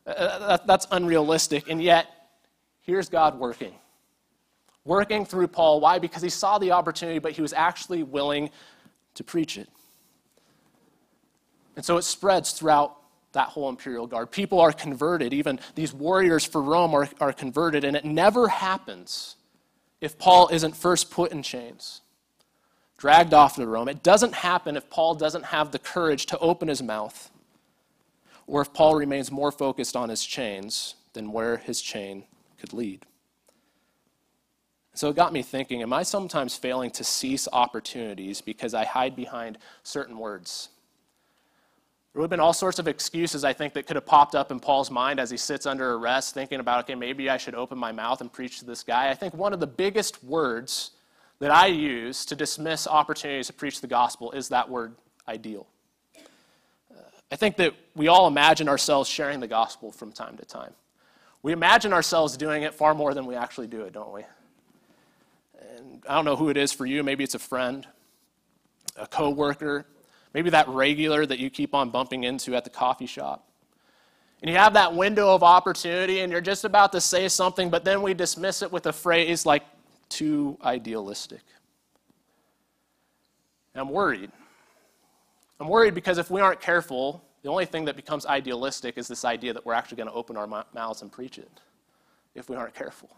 Uh, 0.06 0.10
uh, 0.10 0.58
that's 0.66 0.86
unrealistic. 0.92 1.68
And 1.68 1.82
yet, 1.82 2.06
here's 2.82 3.08
God 3.08 3.38
working. 3.38 3.74
Working 4.84 5.24
through 5.24 5.48
Paul. 5.48 5.80
Why? 5.80 5.98
Because 5.98 6.22
he 6.22 6.28
saw 6.28 6.58
the 6.58 6.70
opportunity, 6.70 7.18
but 7.18 7.32
he 7.32 7.42
was 7.42 7.52
actually 7.52 8.04
willing 8.04 8.50
to 9.14 9.24
preach 9.24 9.58
it. 9.58 9.68
And 11.74 11.84
so 11.84 11.96
it 11.96 12.02
spreads 12.02 12.52
throughout 12.52 12.96
that 13.32 13.48
whole 13.48 13.68
imperial 13.68 14.06
guard. 14.06 14.30
People 14.30 14.60
are 14.60 14.72
converted. 14.72 15.34
Even 15.34 15.58
these 15.74 15.92
warriors 15.92 16.44
for 16.44 16.62
Rome 16.62 16.94
are, 16.94 17.08
are 17.20 17.32
converted. 17.32 17.84
And 17.84 17.96
it 17.96 18.04
never 18.04 18.48
happens 18.48 19.35
if 20.00 20.18
Paul 20.18 20.48
isn't 20.48 20.76
first 20.76 21.10
put 21.10 21.32
in 21.32 21.42
chains, 21.42 22.02
dragged 22.96 23.34
off 23.34 23.56
to 23.56 23.66
Rome. 23.66 23.88
It 23.88 24.02
doesn't 24.02 24.34
happen 24.34 24.76
if 24.76 24.88
Paul 24.90 25.14
doesn't 25.14 25.46
have 25.46 25.72
the 25.72 25.78
courage 25.78 26.26
to 26.26 26.38
open 26.38 26.68
his 26.68 26.82
mouth, 26.82 27.30
or 28.46 28.60
if 28.60 28.72
Paul 28.72 28.96
remains 28.96 29.30
more 29.30 29.52
focused 29.52 29.96
on 29.96 30.08
his 30.08 30.24
chains 30.24 30.94
than 31.12 31.32
where 31.32 31.56
his 31.56 31.80
chain 31.80 32.24
could 32.58 32.72
lead. 32.72 33.06
So 34.94 35.10
it 35.10 35.16
got 35.16 35.32
me 35.32 35.42
thinking 35.42 35.82
am 35.82 35.92
I 35.92 36.02
sometimes 36.02 36.56
failing 36.56 36.90
to 36.92 37.04
seize 37.04 37.48
opportunities 37.52 38.40
because 38.40 38.72
I 38.72 38.84
hide 38.84 39.14
behind 39.14 39.58
certain 39.82 40.16
words? 40.18 40.70
There 42.16 42.22
would 42.22 42.28
have 42.28 42.38
been 42.38 42.40
all 42.40 42.54
sorts 42.54 42.78
of 42.78 42.88
excuses, 42.88 43.44
I 43.44 43.52
think, 43.52 43.74
that 43.74 43.86
could 43.86 43.96
have 43.96 44.06
popped 44.06 44.34
up 44.34 44.50
in 44.50 44.58
Paul's 44.58 44.90
mind 44.90 45.20
as 45.20 45.30
he 45.30 45.36
sits 45.36 45.66
under 45.66 45.96
arrest, 45.96 46.32
thinking 46.32 46.60
about, 46.60 46.84
okay, 46.84 46.94
maybe 46.94 47.28
I 47.28 47.36
should 47.36 47.54
open 47.54 47.76
my 47.76 47.92
mouth 47.92 48.22
and 48.22 48.32
preach 48.32 48.58
to 48.60 48.64
this 48.64 48.82
guy. 48.82 49.10
I 49.10 49.14
think 49.14 49.34
one 49.34 49.52
of 49.52 49.60
the 49.60 49.66
biggest 49.66 50.24
words 50.24 50.92
that 51.40 51.50
I 51.50 51.66
use 51.66 52.24
to 52.24 52.34
dismiss 52.34 52.86
opportunities 52.88 53.48
to 53.48 53.52
preach 53.52 53.82
the 53.82 53.86
gospel 53.86 54.32
is 54.32 54.48
that 54.48 54.70
word 54.70 54.94
ideal. 55.28 55.66
Uh, 56.90 57.02
I 57.30 57.36
think 57.36 57.56
that 57.56 57.74
we 57.94 58.08
all 58.08 58.26
imagine 58.26 58.66
ourselves 58.66 59.10
sharing 59.10 59.40
the 59.40 59.46
gospel 59.46 59.92
from 59.92 60.10
time 60.10 60.38
to 60.38 60.44
time. 60.46 60.72
We 61.42 61.52
imagine 61.52 61.92
ourselves 61.92 62.38
doing 62.38 62.62
it 62.62 62.72
far 62.72 62.94
more 62.94 63.12
than 63.12 63.26
we 63.26 63.34
actually 63.34 63.66
do 63.66 63.82
it, 63.82 63.92
don't 63.92 64.14
we? 64.14 64.22
And 65.76 66.02
I 66.08 66.14
don't 66.14 66.24
know 66.24 66.36
who 66.36 66.48
it 66.48 66.56
is 66.56 66.72
for 66.72 66.86
you. 66.86 67.02
Maybe 67.02 67.24
it's 67.24 67.34
a 67.34 67.38
friend, 67.38 67.86
a 68.96 69.06
coworker, 69.06 69.84
Maybe 70.36 70.50
that 70.50 70.68
regular 70.68 71.24
that 71.24 71.38
you 71.38 71.48
keep 71.48 71.74
on 71.74 71.88
bumping 71.88 72.24
into 72.24 72.54
at 72.54 72.64
the 72.64 72.68
coffee 72.68 73.06
shop. 73.06 73.48
And 74.42 74.50
you 74.50 74.56
have 74.58 74.74
that 74.74 74.94
window 74.94 75.34
of 75.34 75.42
opportunity 75.42 76.20
and 76.20 76.30
you're 76.30 76.42
just 76.42 76.66
about 76.66 76.92
to 76.92 77.00
say 77.00 77.26
something, 77.28 77.70
but 77.70 77.86
then 77.86 78.02
we 78.02 78.12
dismiss 78.12 78.60
it 78.60 78.70
with 78.70 78.84
a 78.84 78.92
phrase 78.92 79.46
like, 79.46 79.62
too 80.10 80.58
idealistic. 80.62 81.40
And 83.72 83.80
I'm 83.80 83.88
worried. 83.88 84.30
I'm 85.58 85.68
worried 85.68 85.94
because 85.94 86.18
if 86.18 86.30
we 86.30 86.42
aren't 86.42 86.60
careful, 86.60 87.24
the 87.40 87.48
only 87.48 87.64
thing 87.64 87.86
that 87.86 87.96
becomes 87.96 88.26
idealistic 88.26 88.98
is 88.98 89.08
this 89.08 89.24
idea 89.24 89.54
that 89.54 89.64
we're 89.64 89.72
actually 89.72 89.96
going 89.96 90.10
to 90.10 90.14
open 90.14 90.36
our 90.36 90.46
mouths 90.74 91.00
and 91.00 91.10
preach 91.10 91.38
it 91.38 91.62
if 92.34 92.50
we 92.50 92.56
aren't 92.56 92.74
careful. 92.74 93.08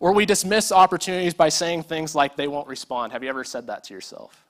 Or 0.00 0.12
we 0.12 0.26
dismiss 0.26 0.70
opportunities 0.70 1.32
by 1.32 1.48
saying 1.48 1.84
things 1.84 2.14
like, 2.14 2.36
they 2.36 2.46
won't 2.46 2.68
respond. 2.68 3.12
Have 3.12 3.22
you 3.22 3.30
ever 3.30 3.42
said 3.42 3.68
that 3.68 3.84
to 3.84 3.94
yourself? 3.94 4.44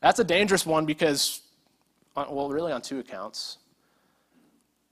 That's 0.00 0.18
a 0.18 0.24
dangerous 0.24 0.64
one 0.64 0.86
because, 0.86 1.42
well, 2.14 2.48
really 2.48 2.72
on 2.72 2.82
two 2.82 2.98
accounts. 3.00 3.58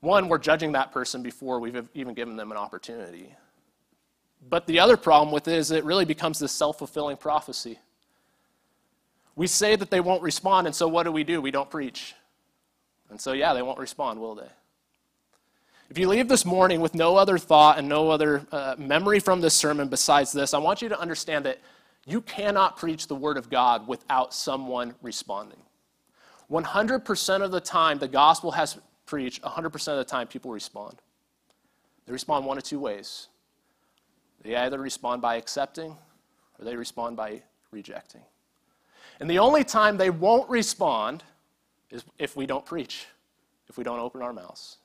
One, 0.00 0.28
we're 0.28 0.38
judging 0.38 0.72
that 0.72 0.92
person 0.92 1.22
before 1.22 1.58
we've 1.58 1.88
even 1.94 2.14
given 2.14 2.36
them 2.36 2.50
an 2.50 2.58
opportunity. 2.58 3.34
But 4.48 4.66
the 4.66 4.80
other 4.80 4.96
problem 4.96 5.32
with 5.32 5.48
it 5.48 5.54
is 5.54 5.70
it 5.70 5.84
really 5.84 6.04
becomes 6.04 6.38
this 6.38 6.52
self 6.52 6.78
fulfilling 6.78 7.16
prophecy. 7.16 7.78
We 9.34 9.46
say 9.46 9.76
that 9.76 9.90
they 9.90 10.00
won't 10.00 10.22
respond, 10.22 10.66
and 10.66 10.74
so 10.74 10.88
what 10.88 11.02
do 11.02 11.12
we 11.12 11.24
do? 11.24 11.40
We 11.40 11.50
don't 11.50 11.70
preach. 11.70 12.14
And 13.10 13.20
so, 13.20 13.32
yeah, 13.32 13.54
they 13.54 13.62
won't 13.62 13.78
respond, 13.78 14.20
will 14.20 14.34
they? 14.34 14.48
If 15.88 15.98
you 15.98 16.08
leave 16.08 16.28
this 16.28 16.44
morning 16.44 16.80
with 16.80 16.94
no 16.94 17.16
other 17.16 17.38
thought 17.38 17.78
and 17.78 17.88
no 17.88 18.10
other 18.10 18.44
uh, 18.50 18.74
memory 18.76 19.20
from 19.20 19.40
this 19.40 19.54
sermon 19.54 19.88
besides 19.88 20.32
this, 20.32 20.52
I 20.52 20.58
want 20.58 20.82
you 20.82 20.88
to 20.88 20.98
understand 20.98 21.44
that 21.44 21.60
you 22.06 22.20
cannot 22.20 22.76
preach 22.76 23.08
the 23.08 23.14
Word 23.14 23.36
of 23.36 23.50
God 23.50 23.86
without 23.88 24.32
someone 24.32 24.94
responding. 25.02 25.58
100% 26.50 27.42
of 27.42 27.50
the 27.50 27.60
time 27.60 27.98
the 27.98 28.08
gospel 28.08 28.52
has 28.52 28.78
preached, 29.04 29.42
100% 29.42 29.88
of 29.88 29.98
the 29.98 30.04
time 30.04 30.28
people 30.28 30.52
respond. 30.52 30.96
They 32.06 32.12
respond 32.12 32.46
one 32.46 32.56
of 32.56 32.64
two 32.64 32.78
ways. 32.78 33.26
They 34.42 34.54
either 34.54 34.78
respond 34.78 35.20
by 35.20 35.36
accepting 35.36 35.96
or 36.58 36.64
they 36.64 36.76
respond 36.76 37.16
by 37.16 37.42
rejecting. 37.72 38.22
And 39.18 39.28
the 39.28 39.40
only 39.40 39.64
time 39.64 39.96
they 39.96 40.10
won't 40.10 40.48
respond 40.48 41.24
is 41.90 42.04
if 42.18 42.36
we 42.36 42.46
don't 42.46 42.64
preach, 42.64 43.06
if 43.68 43.76
we 43.76 43.82
don't 43.82 43.98
open 43.98 44.22
our 44.22 44.32
mouths. 44.32 44.76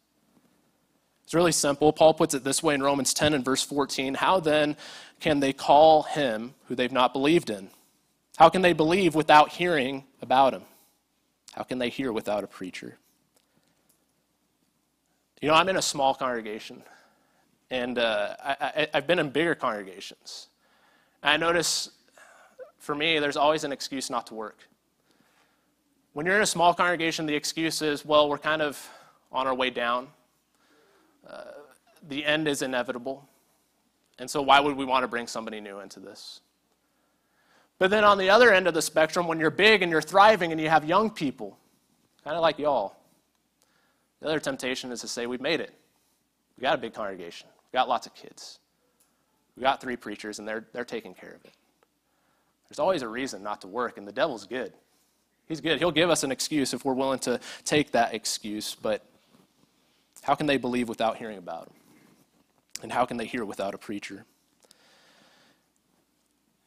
It's 1.31 1.35
really 1.37 1.53
simple. 1.53 1.93
Paul 1.93 2.13
puts 2.13 2.33
it 2.33 2.43
this 2.43 2.61
way 2.61 2.73
in 2.75 2.83
Romans 2.83 3.13
10 3.13 3.33
and 3.33 3.45
verse 3.45 3.63
14 3.63 4.15
How 4.15 4.41
then 4.41 4.75
can 5.21 5.39
they 5.39 5.53
call 5.53 6.03
him 6.03 6.55
who 6.65 6.75
they've 6.75 6.91
not 6.91 7.13
believed 7.13 7.49
in? 7.49 7.69
How 8.35 8.49
can 8.49 8.61
they 8.61 8.73
believe 8.73 9.15
without 9.15 9.47
hearing 9.47 10.03
about 10.21 10.53
him? 10.53 10.63
How 11.53 11.63
can 11.63 11.79
they 11.79 11.87
hear 11.87 12.11
without 12.11 12.43
a 12.43 12.47
preacher? 12.47 12.97
You 15.41 15.47
know, 15.47 15.53
I'm 15.53 15.69
in 15.69 15.77
a 15.77 15.81
small 15.81 16.13
congregation, 16.13 16.83
and 17.69 17.97
uh, 17.97 18.35
I, 18.43 18.89
have 18.93 19.07
been 19.07 19.19
in 19.19 19.29
bigger 19.29 19.55
congregations. 19.55 20.49
I 21.23 21.37
notice 21.37 21.91
for 22.77 22.93
me, 22.93 23.19
there's 23.19 23.37
always 23.37 23.63
an 23.63 23.71
excuse 23.71 24.09
not 24.09 24.27
to 24.27 24.33
work. 24.33 24.67
When 26.11 26.25
you're 26.25 26.35
in 26.35 26.41
a 26.41 26.45
small 26.45 26.73
congregation, 26.73 27.25
the 27.25 27.35
excuse 27.35 27.81
is, 27.81 28.03
well, 28.03 28.27
we're 28.27 28.37
kind 28.37 28.61
of 28.61 28.85
on 29.31 29.47
our 29.47 29.55
way 29.55 29.69
down. 29.69 30.09
The 32.07 32.25
end 32.25 32.47
is 32.47 32.61
inevitable. 32.61 33.27
And 34.19 34.29
so, 34.29 34.41
why 34.41 34.59
would 34.59 34.75
we 34.75 34.85
want 34.85 35.03
to 35.03 35.07
bring 35.07 35.27
somebody 35.27 35.59
new 35.59 35.79
into 35.79 35.99
this? 35.99 36.41
But 37.79 37.89
then 37.89 38.03
on 38.03 38.19
the 38.19 38.29
other 38.29 38.53
end 38.53 38.67
of 38.67 38.75
the 38.75 38.81
spectrum, 38.81 39.27
when 39.27 39.39
you're 39.39 39.49
big 39.49 39.81
and 39.81 39.91
you're 39.91 40.01
thriving 40.01 40.51
and 40.51 40.61
you 40.61 40.69
have 40.69 40.85
young 40.85 41.09
people, 41.09 41.57
kind 42.23 42.35
of 42.35 42.41
like 42.41 42.59
y'all, 42.59 42.95
the 44.19 44.27
other 44.27 44.39
temptation 44.39 44.91
is 44.91 45.01
to 45.01 45.07
say, 45.07 45.25
We've 45.25 45.41
made 45.41 45.59
it. 45.59 45.73
We 46.57 46.61
got 46.61 46.75
a 46.75 46.77
big 46.77 46.93
congregation, 46.93 47.47
we 47.71 47.77
got 47.77 47.89
lots 47.89 48.05
of 48.05 48.13
kids, 48.13 48.59
we 49.55 49.61
got 49.61 49.81
three 49.81 49.95
preachers, 49.95 50.37
and 50.37 50.47
they're, 50.47 50.67
they're 50.73 50.85
taking 50.85 51.15
care 51.15 51.31
of 51.31 51.43
it. 51.43 51.53
There's 52.69 52.79
always 52.79 53.01
a 53.01 53.07
reason 53.07 53.41
not 53.41 53.61
to 53.61 53.67
work, 53.67 53.97
and 53.97 54.07
the 54.07 54.11
devil's 54.11 54.45
good. 54.45 54.73
He's 55.47 55.59
good. 55.59 55.79
He'll 55.79 55.91
give 55.91 56.09
us 56.09 56.23
an 56.23 56.31
excuse 56.31 56.73
if 56.73 56.85
we're 56.85 56.93
willing 56.93 57.19
to 57.19 57.39
take 57.65 57.91
that 57.91 58.13
excuse, 58.13 58.75
but 58.75 59.03
how 60.23 60.35
can 60.35 60.47
they 60.47 60.57
believe 60.57 60.87
without 60.87 61.17
hearing 61.17 61.37
about 61.37 61.67
him? 61.67 61.73
And 62.83 62.91
how 62.91 63.05
can 63.05 63.17
they 63.17 63.25
hear 63.25 63.45
without 63.45 63.73
a 63.73 63.77
preacher? 63.77 64.25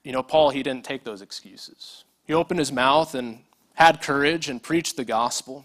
You 0.02 0.12
know, 0.12 0.22
Paul, 0.22 0.50
he 0.50 0.62
didn't 0.62 0.84
take 0.84 1.04
those 1.04 1.22
excuses. 1.22 2.04
He 2.24 2.34
opened 2.34 2.58
his 2.58 2.72
mouth 2.72 3.14
and 3.14 3.40
had 3.74 4.02
courage 4.02 4.48
and 4.48 4.62
preached 4.62 4.96
the 4.96 5.04
gospel. 5.04 5.64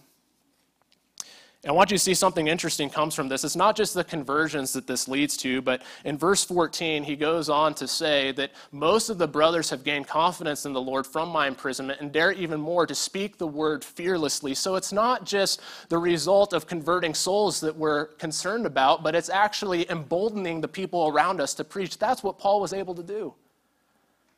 And 1.64 1.72
I 1.72 1.74
want 1.74 1.92
you 1.92 1.98
to 1.98 2.04
see 2.04 2.14
something 2.14 2.48
interesting 2.48 2.90
comes 2.90 3.14
from 3.14 3.28
this. 3.28 3.44
It's 3.44 3.58
not 3.58 3.76
just 3.76 3.94
the 3.94 4.06
conversions 4.06 4.72
that 4.72 4.88
this 4.88 5.10
leads 5.10 5.36
to, 5.38 5.62
but 5.62 5.82
in 6.06 6.18
verse 6.18 6.46
14, 6.46 7.04
he 7.04 7.18
goes 7.18 7.50
on 7.50 7.74
to 7.76 7.88
say 7.88 8.32
that 8.34 8.52
most 8.72 9.10
of 9.10 9.18
the 9.18 9.28
brothers 9.28 9.70
have 9.70 9.84
gained 9.84 10.08
confidence 10.08 10.66
in 10.66 10.72
the 10.72 10.80
Lord 10.80 11.06
from 11.06 11.28
my 11.28 11.48
imprisonment 11.48 12.00
and 12.00 12.14
dare 12.14 12.32
even 12.32 12.62
more 12.62 12.88
to 12.88 12.96
speak 12.96 13.38
the 13.38 13.48
word 13.48 13.84
fearlessly. 13.84 14.56
So 14.56 14.76
it's 14.76 14.94
not 14.94 15.26
just 15.26 15.60
the 15.90 15.98
result 15.98 16.54
of 16.54 16.66
converting 16.66 17.14
souls 17.14 17.60
that 17.60 17.76
we're 17.76 18.06
concerned 18.06 18.66
about, 18.66 19.04
but 19.04 19.14
it's 19.14 19.30
actually 19.30 19.90
emboldening 19.92 20.62
the 20.62 20.68
people 20.70 21.10
around 21.10 21.42
us 21.42 21.54
to 21.56 21.66
preach. 21.66 21.98
That's 21.98 22.24
what 22.24 22.40
Paul 22.40 22.62
was 22.62 22.72
able 22.72 22.96
to 22.96 23.04
do. 23.04 23.34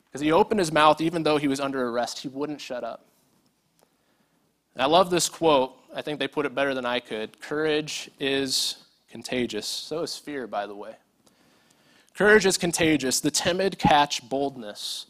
Because 0.06 0.22
he 0.22 0.32
opened 0.32 0.58
his 0.58 0.72
mouth, 0.72 1.00
even 1.00 1.22
though 1.22 1.36
he 1.36 1.46
was 1.46 1.60
under 1.60 1.86
arrest, 1.88 2.18
he 2.18 2.26
wouldn't 2.26 2.60
shut 2.60 2.82
up. 2.82 3.06
I 4.76 4.86
love 4.86 5.10
this 5.10 5.28
quote 5.28 5.76
I 5.94 6.00
think 6.00 6.18
they 6.18 6.28
put 6.28 6.46
it 6.46 6.54
better 6.54 6.74
than 6.74 6.86
I 6.86 7.00
could. 7.00 7.40
Courage 7.40 8.10
is 8.18 8.76
contagious. 9.10 9.66
So 9.66 10.02
is 10.02 10.16
fear, 10.16 10.46
by 10.46 10.66
the 10.66 10.74
way. 10.74 10.94
Courage 12.14 12.46
is 12.46 12.56
contagious. 12.56 13.20
The 13.20 13.30
timid 13.30 13.78
catch 13.78 14.26
boldness 14.28 15.06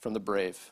from 0.00 0.12
the 0.12 0.20
brave. 0.20 0.70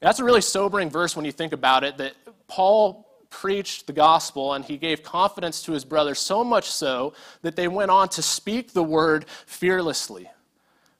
That's 0.00 0.18
a 0.18 0.24
really 0.24 0.40
sobering 0.40 0.90
verse 0.90 1.14
when 1.14 1.24
you 1.24 1.32
think 1.32 1.52
about 1.52 1.84
it 1.84 1.98
that 1.98 2.14
Paul 2.48 3.06
preached 3.30 3.86
the 3.86 3.92
gospel 3.92 4.54
and 4.54 4.64
he 4.64 4.76
gave 4.76 5.02
confidence 5.02 5.62
to 5.62 5.72
his 5.72 5.84
brothers, 5.84 6.18
so 6.18 6.42
much 6.42 6.70
so 6.70 7.14
that 7.42 7.56
they 7.56 7.68
went 7.68 7.90
on 7.90 8.08
to 8.10 8.22
speak 8.22 8.72
the 8.72 8.82
word 8.82 9.26
fearlessly. 9.46 10.28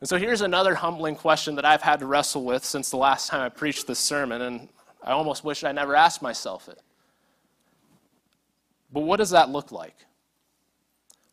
And 0.01 0.09
so 0.09 0.17
here's 0.17 0.41
another 0.41 0.75
humbling 0.75 1.17
question 1.17 1.55
that 1.57 1.65
I've 1.65 1.83
had 1.83 2.01
to 2.01 2.07
wrestle 2.07 2.45
with 2.45 2.65
since 2.65 2.91
the 2.91 2.97
last 2.97 3.29
time 3.29 3.41
I 3.41 3.49
preached 3.49 3.87
this 3.87 3.99
sermon, 3.99 4.43
and 4.43 4.69
I 5.03 5.13
almost 5.13 5.45
wish 5.45 5.65
I 5.65 5.73
never 5.73 5.97
asked 5.97 6.23
myself 6.23 6.69
it. 6.69 6.81
But 8.93 9.01
what 9.01 9.17
does 9.17 9.31
that 9.31 9.49
look 9.49 9.73
like? 9.73 9.97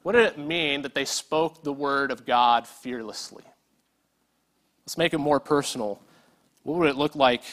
What 0.02 0.14
did 0.14 0.26
it 0.26 0.38
mean 0.38 0.82
that 0.84 0.96
they 0.96 1.06
spoke 1.06 1.64
the 1.64 1.74
word 1.74 2.10
of 2.10 2.26
God 2.26 2.66
fearlessly? 2.66 3.44
Let's 4.86 4.98
make 4.98 5.14
it 5.14 5.20
more 5.20 5.40
personal. 5.40 6.00
What 6.64 6.80
would 6.80 6.90
it 6.90 6.96
look 6.96 7.16
like 7.16 7.44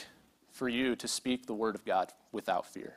for 0.53 0.69
you 0.69 0.97
to 0.97 1.09
speak 1.09 1.47
the 1.47 1.55
word 1.55 1.75
of 1.75 1.85
God 1.85 2.13
without 2.33 2.67
fear? 2.67 2.95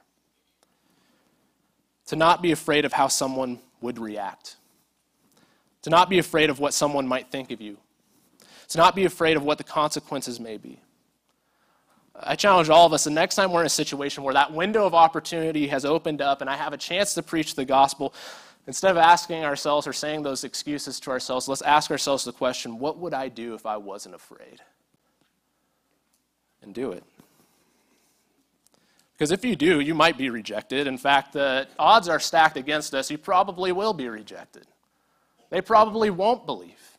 To 2.07 2.15
not 2.15 2.41
be 2.41 2.51
afraid 2.51 2.85
of 2.85 2.93
how 2.93 3.07
someone 3.07 3.59
would 3.81 3.99
react. 3.99 4.55
To 5.81 5.89
not 5.89 6.09
be 6.09 6.19
afraid 6.19 6.49
of 6.49 6.59
what 6.59 6.73
someone 6.73 7.07
might 7.07 7.31
think 7.31 7.51
of 7.51 7.59
you. 7.59 7.77
To 8.69 8.77
not 8.77 8.95
be 8.95 9.05
afraid 9.05 9.35
of 9.35 9.43
what 9.43 9.57
the 9.57 9.63
consequences 9.63 10.39
may 10.39 10.57
be. 10.57 10.79
I 12.21 12.35
challenge 12.35 12.69
all 12.69 12.85
of 12.85 12.93
us 12.93 13.05
the 13.05 13.11
next 13.11 13.35
time 13.35 13.51
we're 13.51 13.61
in 13.61 13.65
a 13.65 13.69
situation 13.69 14.23
where 14.23 14.33
that 14.33 14.51
window 14.51 14.85
of 14.85 14.93
opportunity 14.93 15.67
has 15.67 15.85
opened 15.85 16.21
up 16.21 16.41
and 16.41 16.49
I 16.49 16.55
have 16.55 16.73
a 16.73 16.77
chance 16.77 17.13
to 17.13 17.23
preach 17.23 17.55
the 17.55 17.65
gospel, 17.65 18.13
instead 18.67 18.91
of 18.91 18.97
asking 18.97 19.45
ourselves 19.45 19.87
or 19.87 19.93
saying 19.93 20.23
those 20.23 20.43
excuses 20.43 20.99
to 21.01 21.11
ourselves, 21.11 21.47
let's 21.47 21.61
ask 21.61 21.91
ourselves 21.91 22.25
the 22.25 22.33
question 22.33 22.77
what 22.79 22.97
would 22.97 23.13
I 23.13 23.29
do 23.29 23.53
if 23.53 23.65
I 23.65 23.77
wasn't 23.77 24.15
afraid? 24.15 24.59
And 26.61 26.73
do 26.73 26.91
it. 26.91 27.03
Because 29.13 29.31
if 29.31 29.43
you 29.43 29.55
do, 29.55 29.79
you 29.79 29.93
might 29.93 30.17
be 30.17 30.29
rejected. 30.29 30.87
In 30.87 30.97
fact, 30.97 31.33
the 31.33 31.67
odds 31.77 32.07
are 32.07 32.19
stacked 32.19 32.57
against 32.57 32.93
us. 32.93 33.09
You 33.11 33.17
probably 33.17 33.71
will 33.71 33.93
be 33.93 34.07
rejected. 34.07 34.65
They 35.49 35.61
probably 35.61 36.09
won't 36.09 36.45
believe. 36.45 36.97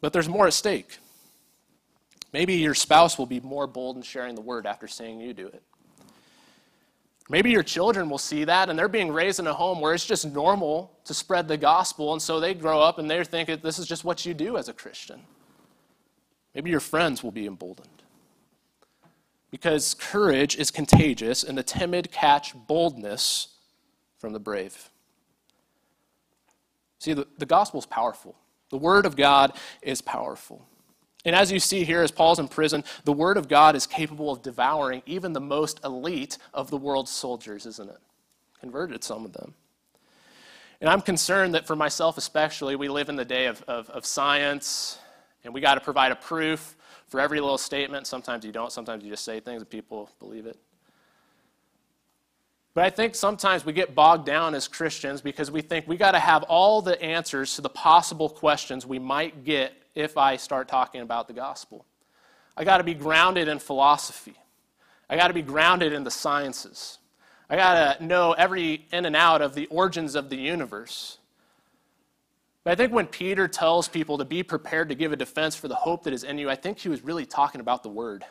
But 0.00 0.12
there's 0.12 0.28
more 0.28 0.46
at 0.46 0.54
stake. 0.54 0.98
Maybe 2.34 2.54
your 2.54 2.74
spouse 2.74 3.16
will 3.16 3.26
be 3.26 3.38
more 3.38 3.68
bold 3.68 3.94
in 3.96 4.02
sharing 4.02 4.34
the 4.34 4.40
word 4.40 4.66
after 4.66 4.88
seeing 4.88 5.20
you 5.20 5.32
do 5.32 5.46
it. 5.46 5.62
Maybe 7.28 7.52
your 7.52 7.62
children 7.62 8.10
will 8.10 8.18
see 8.18 8.42
that 8.42 8.68
and 8.68 8.76
they're 8.76 8.88
being 8.88 9.12
raised 9.12 9.38
in 9.38 9.46
a 9.46 9.54
home 9.54 9.80
where 9.80 9.94
it's 9.94 10.04
just 10.04 10.26
normal 10.26 10.90
to 11.04 11.14
spread 11.14 11.46
the 11.46 11.56
gospel, 11.56 12.12
and 12.12 12.20
so 12.20 12.40
they 12.40 12.52
grow 12.52 12.80
up 12.80 12.98
and 12.98 13.08
they're 13.08 13.22
thinking 13.22 13.60
this 13.62 13.78
is 13.78 13.86
just 13.86 14.02
what 14.02 14.26
you 14.26 14.34
do 14.34 14.56
as 14.56 14.68
a 14.68 14.72
Christian. 14.72 15.20
Maybe 16.56 16.70
your 16.70 16.80
friends 16.80 17.22
will 17.22 17.30
be 17.30 17.46
emboldened. 17.46 18.02
Because 19.52 19.94
courage 19.94 20.56
is 20.56 20.72
contagious, 20.72 21.44
and 21.44 21.56
the 21.56 21.62
timid 21.62 22.10
catch 22.10 22.52
boldness 22.66 23.54
from 24.18 24.32
the 24.32 24.40
brave. 24.40 24.90
See, 26.98 27.12
the, 27.12 27.28
the 27.38 27.46
gospel 27.46 27.78
is 27.78 27.86
powerful, 27.86 28.34
the 28.70 28.78
word 28.78 29.06
of 29.06 29.14
God 29.14 29.52
is 29.82 30.02
powerful. 30.02 30.66
And 31.24 31.34
as 31.34 31.50
you 31.50 31.58
see 31.58 31.84
here, 31.84 32.02
as 32.02 32.10
Paul's 32.10 32.38
in 32.38 32.48
prison, 32.48 32.84
the 33.04 33.12
Word 33.12 33.36
of 33.36 33.48
God 33.48 33.76
is 33.76 33.86
capable 33.86 34.30
of 34.30 34.42
devouring 34.42 35.02
even 35.06 35.32
the 35.32 35.40
most 35.40 35.80
elite 35.84 36.36
of 36.52 36.70
the 36.70 36.76
world's 36.76 37.10
soldiers, 37.10 37.64
isn't 37.66 37.88
it? 37.88 37.98
Converted 38.60 39.02
some 39.02 39.24
of 39.24 39.32
them. 39.32 39.54
And 40.80 40.90
I'm 40.90 41.00
concerned 41.00 41.54
that 41.54 41.66
for 41.66 41.76
myself 41.76 42.18
especially, 42.18 42.76
we 42.76 42.88
live 42.88 43.08
in 43.08 43.16
the 43.16 43.24
day 43.24 43.46
of, 43.46 43.62
of, 43.62 43.88
of 43.90 44.04
science, 44.04 44.98
and 45.44 45.54
we 45.54 45.60
got 45.60 45.76
to 45.76 45.80
provide 45.80 46.12
a 46.12 46.16
proof 46.16 46.76
for 47.06 47.20
every 47.20 47.40
little 47.40 47.58
statement. 47.58 48.06
Sometimes 48.06 48.44
you 48.44 48.52
don't, 48.52 48.70
sometimes 48.70 49.02
you 49.02 49.10
just 49.10 49.24
say 49.24 49.40
things 49.40 49.62
and 49.62 49.70
people 49.70 50.10
believe 50.18 50.46
it. 50.46 50.58
But 52.74 52.84
I 52.84 52.90
think 52.90 53.14
sometimes 53.14 53.64
we 53.64 53.72
get 53.72 53.94
bogged 53.94 54.26
down 54.26 54.54
as 54.54 54.66
Christians 54.66 55.20
because 55.20 55.50
we 55.50 55.62
think 55.62 55.86
we 55.86 55.96
got 55.96 56.10
to 56.10 56.18
have 56.18 56.42
all 56.44 56.82
the 56.82 57.00
answers 57.00 57.54
to 57.54 57.62
the 57.62 57.68
possible 57.68 58.28
questions 58.28 58.84
we 58.84 58.98
might 58.98 59.44
get 59.44 59.83
if 59.94 60.16
I 60.16 60.36
start 60.36 60.68
talking 60.68 61.00
about 61.00 61.28
the 61.28 61.34
gospel. 61.34 61.84
I 62.56 62.64
got 62.64 62.78
to 62.78 62.84
be 62.84 62.94
grounded 62.94 63.48
in 63.48 63.58
philosophy. 63.58 64.36
I 65.08 65.16
got 65.16 65.28
to 65.28 65.34
be 65.34 65.42
grounded 65.42 65.92
in 65.92 66.04
the 66.04 66.10
sciences. 66.10 66.98
I 67.50 67.56
got 67.56 67.98
to 67.98 68.04
know 68.04 68.32
every 68.32 68.86
in 68.92 69.04
and 69.04 69.14
out 69.14 69.42
of 69.42 69.54
the 69.54 69.66
origins 69.66 70.14
of 70.14 70.30
the 70.30 70.36
universe. 70.36 71.18
But 72.64 72.72
I 72.72 72.74
think 72.76 72.92
when 72.92 73.06
Peter 73.06 73.46
tells 73.46 73.88
people 73.88 74.16
to 74.18 74.24
be 74.24 74.42
prepared 74.42 74.88
to 74.88 74.94
give 74.94 75.12
a 75.12 75.16
defense 75.16 75.54
for 75.54 75.68
the 75.68 75.74
hope 75.74 76.04
that 76.04 76.14
is 76.14 76.24
in 76.24 76.38
you, 76.38 76.48
I 76.48 76.54
think 76.54 76.78
he 76.78 76.88
was 76.88 77.04
really 77.04 77.26
talking 77.26 77.60
about 77.60 77.82
the 77.82 77.90
word. 77.90 78.24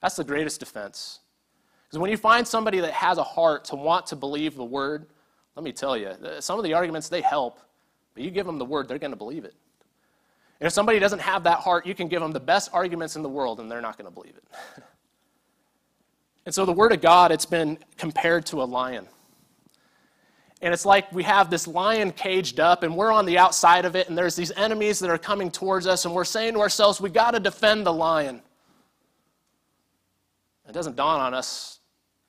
That's 0.00 0.16
the 0.16 0.24
greatest 0.24 0.60
defense. 0.60 1.20
Because 1.86 1.98
when 1.98 2.10
you 2.10 2.16
find 2.16 2.48
somebody 2.48 2.80
that 2.80 2.92
has 2.94 3.18
a 3.18 3.22
heart 3.22 3.66
to 3.66 3.76
want 3.76 4.06
to 4.06 4.16
believe 4.16 4.54
the 4.54 4.64
word, 4.64 5.06
let 5.54 5.62
me 5.62 5.72
tell 5.72 5.96
you, 5.96 6.12
some 6.40 6.58
of 6.58 6.64
the 6.64 6.72
arguments 6.72 7.10
they 7.10 7.20
help, 7.20 7.60
but 8.14 8.22
you 8.22 8.30
give 8.30 8.46
them 8.46 8.58
the 8.58 8.64
word, 8.64 8.88
they're 8.88 8.98
going 8.98 9.10
to 9.10 9.16
believe 9.16 9.44
it. 9.44 9.54
And 10.62 10.68
if 10.68 10.72
somebody 10.72 11.00
doesn't 11.00 11.18
have 11.18 11.42
that 11.42 11.58
heart, 11.58 11.86
you 11.86 11.92
can 11.92 12.06
give 12.06 12.22
them 12.22 12.30
the 12.30 12.38
best 12.38 12.70
arguments 12.72 13.16
in 13.16 13.22
the 13.24 13.28
world 13.28 13.58
and 13.58 13.68
they're 13.68 13.80
not 13.80 13.98
going 13.98 14.04
to 14.04 14.14
believe 14.14 14.36
it. 14.36 14.44
and 16.46 16.54
so 16.54 16.64
the 16.64 16.72
word 16.72 16.92
of 16.92 17.00
God, 17.00 17.32
it's 17.32 17.44
been 17.44 17.78
compared 17.98 18.46
to 18.46 18.62
a 18.62 18.64
lion. 18.64 19.08
And 20.60 20.72
it's 20.72 20.86
like 20.86 21.10
we 21.12 21.24
have 21.24 21.50
this 21.50 21.66
lion 21.66 22.12
caged 22.12 22.60
up, 22.60 22.84
and 22.84 22.96
we're 22.96 23.10
on 23.10 23.26
the 23.26 23.38
outside 23.38 23.84
of 23.84 23.96
it, 23.96 24.08
and 24.08 24.16
there's 24.16 24.36
these 24.36 24.52
enemies 24.52 25.00
that 25.00 25.10
are 25.10 25.18
coming 25.18 25.50
towards 25.50 25.88
us, 25.88 26.04
and 26.04 26.14
we're 26.14 26.22
saying 26.22 26.54
to 26.54 26.60
ourselves, 26.60 27.00
we 27.00 27.10
got 27.10 27.32
to 27.32 27.40
defend 27.40 27.84
the 27.84 27.92
lion. 27.92 28.40
It 30.68 30.72
doesn't 30.72 30.94
dawn 30.94 31.20
on 31.20 31.34
us 31.34 31.80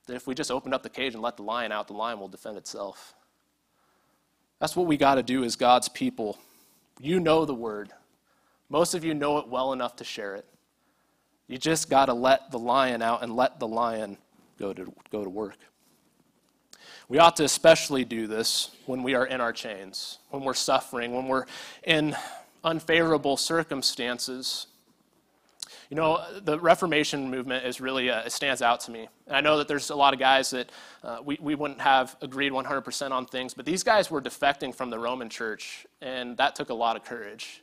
that 0.08 0.16
if 0.16 0.26
we 0.26 0.34
just 0.34 0.50
opened 0.50 0.74
up 0.74 0.82
the 0.82 0.90
cage 0.90 1.14
and 1.14 1.22
let 1.22 1.38
the 1.38 1.44
lion 1.44 1.72
out, 1.72 1.86
the 1.86 1.94
lion 1.94 2.20
will 2.20 2.30
defend 2.30 2.58
itself. 2.58 3.14
That's 4.60 4.76
what 4.76 4.88
we 4.88 4.98
got 4.98 5.16
to 5.16 5.24
do 5.24 5.44
as 5.44 5.56
God's 5.56 5.88
people. 5.88 6.40
You 7.00 7.20
know 7.20 7.46
the 7.46 7.54
word. 7.54 7.92
Most 8.74 8.96
of 8.96 9.06
you 9.06 9.14
know 9.14 9.38
it 9.38 9.48
well 9.48 9.72
enough 9.72 9.98
to 9.98 10.04
share 10.04 10.34
it. 10.34 10.46
You 11.48 11.60
just 11.60 11.92
got 11.92 12.08
to 12.08 12.14
let 12.16 12.50
the 12.50 12.58
lion 12.58 13.04
out 13.04 13.22
and 13.22 13.36
let 13.36 13.60
the 13.60 13.68
lion 13.68 14.18
go 14.58 14.74
to, 14.74 14.92
go 15.12 15.24
to 15.24 15.30
work. 15.30 15.60
We 17.08 17.20
ought 17.20 17.36
to 17.36 17.44
especially 17.44 18.04
do 18.04 18.26
this 18.26 18.72
when 18.88 19.04
we 19.04 19.14
are 19.14 19.28
in 19.28 19.42
our 19.42 19.54
chains, 19.54 20.18
when 20.32 20.44
we're 20.44 20.56
suffering, 20.56 21.14
when 21.14 21.28
we're 21.28 21.46
in 21.84 22.16
unfavorable 22.64 23.38
circumstances. 23.38 24.66
You 25.92 25.98
know, 25.98 26.26
the 26.42 26.60
Reformation 26.60 27.30
movement 27.30 27.68
is 27.68 27.80
really, 27.80 28.10
uh, 28.10 28.24
it 28.24 28.32
stands 28.32 28.64
out 28.64 28.80
to 28.82 28.92
me. 28.92 29.08
And 29.28 29.36
I 29.36 29.42
know 29.42 29.60
that 29.60 29.68
there's 29.68 29.92
a 29.92 29.96
lot 29.96 30.16
of 30.16 30.20
guys 30.20 30.50
that 30.50 30.72
uh, 31.04 31.20
we, 31.24 31.38
we 31.40 31.54
wouldn't 31.54 31.82
have 31.82 32.16
agreed 32.24 32.52
100% 32.52 33.12
on 33.12 33.28
things, 33.28 33.54
but 33.54 33.68
these 33.68 33.84
guys 33.84 34.10
were 34.10 34.22
defecting 34.22 34.74
from 34.74 34.90
the 34.90 34.98
Roman 34.98 35.30
church, 35.30 35.86
and 36.02 36.36
that 36.38 36.56
took 36.56 36.70
a 36.70 36.74
lot 36.74 36.96
of 36.96 37.04
courage. 37.04 37.62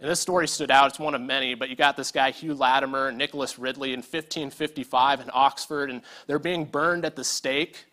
And 0.00 0.08
this 0.08 0.20
story 0.20 0.46
stood 0.46 0.70
out. 0.70 0.88
It's 0.88 0.98
one 0.98 1.14
of 1.14 1.20
many, 1.20 1.54
but 1.54 1.68
you 1.68 1.76
got 1.76 1.96
this 1.96 2.12
guy, 2.12 2.30
Hugh 2.30 2.54
Latimer, 2.54 3.08
and 3.08 3.18
Nicholas 3.18 3.58
Ridley 3.58 3.92
in 3.92 3.98
1555 3.98 5.20
in 5.20 5.30
Oxford, 5.32 5.90
and 5.90 6.02
they're 6.26 6.38
being 6.38 6.64
burned 6.64 7.04
at 7.04 7.16
the 7.16 7.24
stake. 7.24 7.86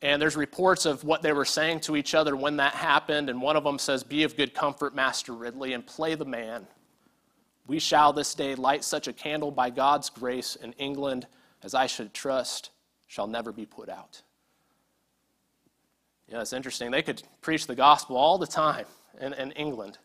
And 0.00 0.20
there's 0.20 0.36
reports 0.36 0.86
of 0.86 1.04
what 1.04 1.22
they 1.22 1.32
were 1.32 1.44
saying 1.44 1.80
to 1.80 1.96
each 1.96 2.14
other 2.14 2.34
when 2.34 2.56
that 2.56 2.74
happened. 2.74 3.28
And 3.30 3.40
one 3.40 3.56
of 3.56 3.62
them 3.62 3.78
says, 3.78 4.02
Be 4.02 4.24
of 4.24 4.36
good 4.36 4.54
comfort, 4.54 4.94
Master 4.94 5.32
Ridley, 5.34 5.74
and 5.74 5.86
play 5.86 6.14
the 6.14 6.24
man. 6.24 6.66
We 7.66 7.78
shall 7.78 8.12
this 8.12 8.34
day 8.34 8.54
light 8.54 8.82
such 8.82 9.06
a 9.06 9.12
candle 9.12 9.50
by 9.50 9.70
God's 9.70 10.10
grace 10.10 10.56
in 10.56 10.72
England 10.72 11.26
as 11.62 11.74
I 11.74 11.86
should 11.86 12.12
trust 12.12 12.70
shall 13.06 13.26
never 13.26 13.52
be 13.52 13.66
put 13.66 13.88
out. 13.88 14.22
Yeah, 16.28 16.40
it's 16.40 16.52
interesting. 16.52 16.90
They 16.90 17.02
could 17.02 17.22
preach 17.40 17.66
the 17.66 17.74
gospel 17.74 18.16
all 18.16 18.38
the 18.38 18.46
time 18.46 18.86
in, 19.20 19.34
in 19.34 19.52
England, 19.52 19.98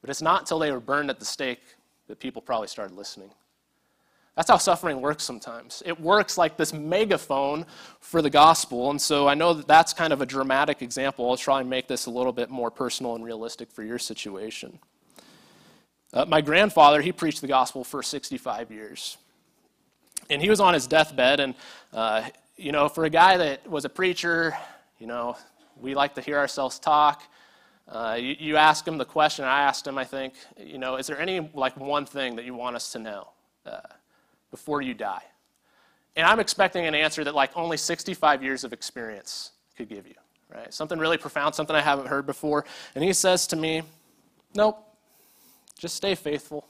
but 0.00 0.10
it's 0.10 0.22
not 0.22 0.40
until 0.40 0.58
they 0.58 0.72
were 0.72 0.80
burned 0.80 1.10
at 1.10 1.18
the 1.18 1.24
stake 1.24 1.62
that 2.08 2.18
people 2.18 2.42
probably 2.42 2.68
started 2.68 2.96
listening. 2.96 3.30
That's 4.36 4.48
how 4.48 4.56
suffering 4.56 5.02
works 5.02 5.24
sometimes. 5.24 5.82
It 5.84 6.00
works 6.00 6.38
like 6.38 6.56
this 6.56 6.72
megaphone 6.72 7.66
for 8.00 8.22
the 8.22 8.30
gospel. 8.30 8.90
And 8.90 9.00
so 9.00 9.28
I 9.28 9.34
know 9.34 9.52
that 9.52 9.68
that's 9.68 9.92
kind 9.92 10.12
of 10.12 10.22
a 10.22 10.26
dramatic 10.26 10.82
example. 10.82 11.28
I'll 11.28 11.36
try 11.36 11.60
and 11.60 11.68
make 11.68 11.88
this 11.88 12.06
a 12.06 12.10
little 12.10 12.32
bit 12.32 12.48
more 12.48 12.70
personal 12.70 13.14
and 13.16 13.24
realistic 13.24 13.70
for 13.70 13.82
your 13.82 13.98
situation. 13.98 14.78
Uh, 16.12 16.24
my 16.24 16.40
grandfather, 16.40 17.02
he 17.02 17.12
preached 17.12 17.40
the 17.40 17.48
gospel 17.48 17.84
for 17.84 18.02
65 18.02 18.70
years. 18.70 19.18
And 20.30 20.40
he 20.40 20.48
was 20.48 20.60
on 20.60 20.74
his 20.74 20.86
deathbed. 20.86 21.40
And, 21.40 21.54
uh, 21.92 22.22
you 22.56 22.72
know, 22.72 22.88
for 22.88 23.04
a 23.04 23.10
guy 23.10 23.36
that 23.36 23.68
was 23.68 23.84
a 23.84 23.88
preacher, 23.88 24.56
you 24.98 25.06
know, 25.06 25.36
we 25.80 25.94
like 25.94 26.14
to 26.14 26.20
hear 26.20 26.38
ourselves 26.38 26.78
talk. 26.78 27.22
Uh, 27.90 28.16
you, 28.18 28.36
you 28.38 28.56
ask 28.56 28.86
him 28.86 28.96
the 28.96 29.04
question, 29.04 29.44
I 29.44 29.62
asked 29.62 29.86
him, 29.86 29.98
I 29.98 30.04
think, 30.04 30.34
you 30.56 30.78
know, 30.78 30.96
is 30.96 31.08
there 31.08 31.20
any, 31.20 31.50
like, 31.54 31.76
one 31.76 32.06
thing 32.06 32.36
that 32.36 32.44
you 32.44 32.54
want 32.54 32.76
us 32.76 32.92
to 32.92 32.98
know? 33.00 33.28
Uh, 33.66 33.80
before 34.50 34.82
you 34.82 34.94
die? 34.94 35.22
And 36.16 36.26
I'm 36.26 36.40
expecting 36.40 36.86
an 36.86 36.94
answer 36.94 37.24
that 37.24 37.34
like 37.34 37.56
only 37.56 37.76
65 37.76 38.42
years 38.42 38.64
of 38.64 38.72
experience 38.72 39.52
could 39.76 39.88
give 39.88 40.06
you, 40.06 40.14
right? 40.52 40.72
Something 40.72 40.98
really 40.98 41.16
profound, 41.16 41.54
something 41.54 41.74
I 41.74 41.80
haven't 41.80 42.06
heard 42.06 42.26
before. 42.26 42.64
And 42.94 43.04
he 43.04 43.12
says 43.12 43.46
to 43.48 43.56
me, 43.56 43.82
Nope, 44.54 44.84
just 45.78 45.94
stay 45.94 46.16
faithful. 46.16 46.66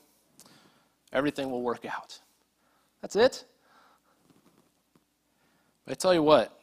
Everything 1.13 1.51
will 1.51 1.63
work 1.63 1.87
out. 1.87 2.19
That's 3.01 3.17
it. 3.17 3.45
But 5.87 5.93
I 5.93 5.95
tell 5.95 6.13
you 6.13 6.23
what, 6.23 6.61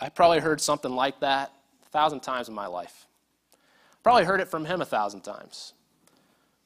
I 0.00 0.08
probably 0.08 0.40
heard 0.40 0.60
something 0.60 0.90
like 0.90 1.20
that 1.20 1.52
a 1.84 1.88
thousand 1.90 2.20
times 2.20 2.48
in 2.48 2.54
my 2.54 2.66
life. 2.66 3.06
Probably 4.04 4.24
heard 4.24 4.40
it 4.40 4.48
from 4.48 4.64
him 4.64 4.80
a 4.80 4.84
thousand 4.84 5.22
times. 5.22 5.72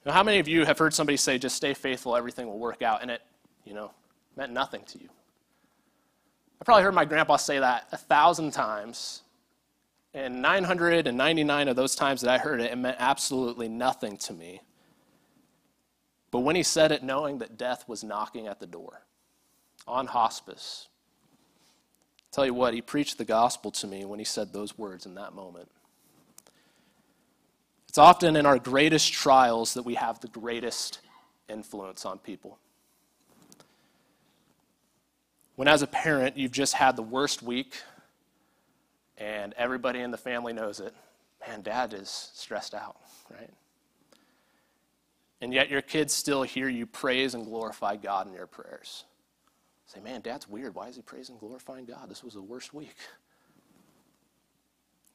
How 0.05 0.23
many 0.23 0.39
of 0.39 0.49
you 0.49 0.65
have 0.65 0.79
heard 0.79 0.93
somebody 0.93 1.17
say, 1.17 1.39
just 1.39 1.57
stay 1.57 1.73
faithful, 1.73 2.17
everything 2.17 2.47
will 2.47 2.59
work 2.59 2.83
out, 2.83 3.03
and 3.03 3.11
it 3.11 3.23
you 3.69 3.75
know, 3.75 3.91
meant 4.37 4.53
nothing 4.53 4.83
to 4.87 4.99
you. 4.99 5.09
I 6.61 6.65
probably 6.65 6.83
heard 6.83 6.95
my 6.95 7.05
grandpa 7.05 7.37
say 7.37 7.59
that 7.59 7.87
a 7.93 7.99
thousand 7.99 8.53
times. 8.53 9.23
And 10.15 10.41
999 10.41 11.69
of 11.69 11.77
those 11.77 11.95
times 11.95 12.23
that 12.23 12.31
I 12.31 12.39
heard 12.39 12.63
it, 12.63 12.73
it 12.73 12.79
meant 12.79 12.97
absolutely 12.99 13.69
nothing 13.69 14.17
to 14.19 14.33
me. 14.33 14.63
But 16.31 16.41
when 16.41 16.57
he 16.57 16.63
said 16.63 16.93
it, 16.93 17.03
knowing 17.03 17.39
that 17.39 17.59
death 17.59 17.87
was 17.87 18.03
knocking 18.03 18.47
at 18.47 18.59
the 18.59 18.67
door 18.67 19.03
on 19.87 20.07
hospice, 20.07 20.89
I'll 22.21 22.33
tell 22.33 22.47
you 22.47 22.55
what, 22.55 22.73
he 22.73 22.81
preached 22.81 23.19
the 23.19 23.25
gospel 23.27 23.71
to 23.73 23.87
me 23.87 24.07
when 24.07 24.19
he 24.19 24.25
said 24.25 24.53
those 24.53 24.79
words 24.79 25.05
in 25.05 25.15
that 25.17 25.35
moment. 25.35 25.69
It's 27.89 27.99
often 27.99 28.37
in 28.37 28.47
our 28.47 28.59
greatest 28.59 29.13
trials 29.13 29.75
that 29.75 29.85
we 29.85 29.95
have 29.95 30.21
the 30.21 30.29
greatest 30.29 31.01
influence 31.49 32.05
on 32.05 32.19
people. 32.19 32.59
When, 35.57 35.69
as 35.69 35.83
a 35.83 35.87
parent, 35.87 36.37
you've 36.37 36.53
just 36.53 36.75
had 36.75 36.97
the 36.97 37.03
worst 37.03 37.43
week 37.43 37.75
and 39.17 39.53
everybody 39.55 40.01
in 40.01 40.11
the 40.11 40.19
family 40.19 40.53
knows 40.53 40.81
it, 40.81 40.95
man, 41.47 41.63
dad 41.63 41.93
is 41.93 42.31
stressed 42.35 42.75
out, 42.75 42.97
right? 43.31 43.51
And 45.41 45.53
yet 45.53 45.69
your 45.69 45.83
kids 45.83 46.13
still 46.13 46.43
hear 46.43 46.69
you 46.69 46.87
praise 46.87 47.35
and 47.35 47.45
glorify 47.45 47.97
God 47.97 48.27
in 48.29 48.33
your 48.35 48.47
prayers. 48.47 49.05
Say, 49.87 50.01
man, 50.01 50.21
dad's 50.21 50.49
weird. 50.49 50.75
Why 50.75 50.89
is 50.89 50.97
he 50.97 51.03
praising 51.03 51.35
and 51.35 51.41
glorifying 51.41 51.87
God? 51.87 52.09
This 52.09 52.23
was 52.23 52.35
the 52.35 52.43
worst 52.43 52.75
week. 52.75 52.97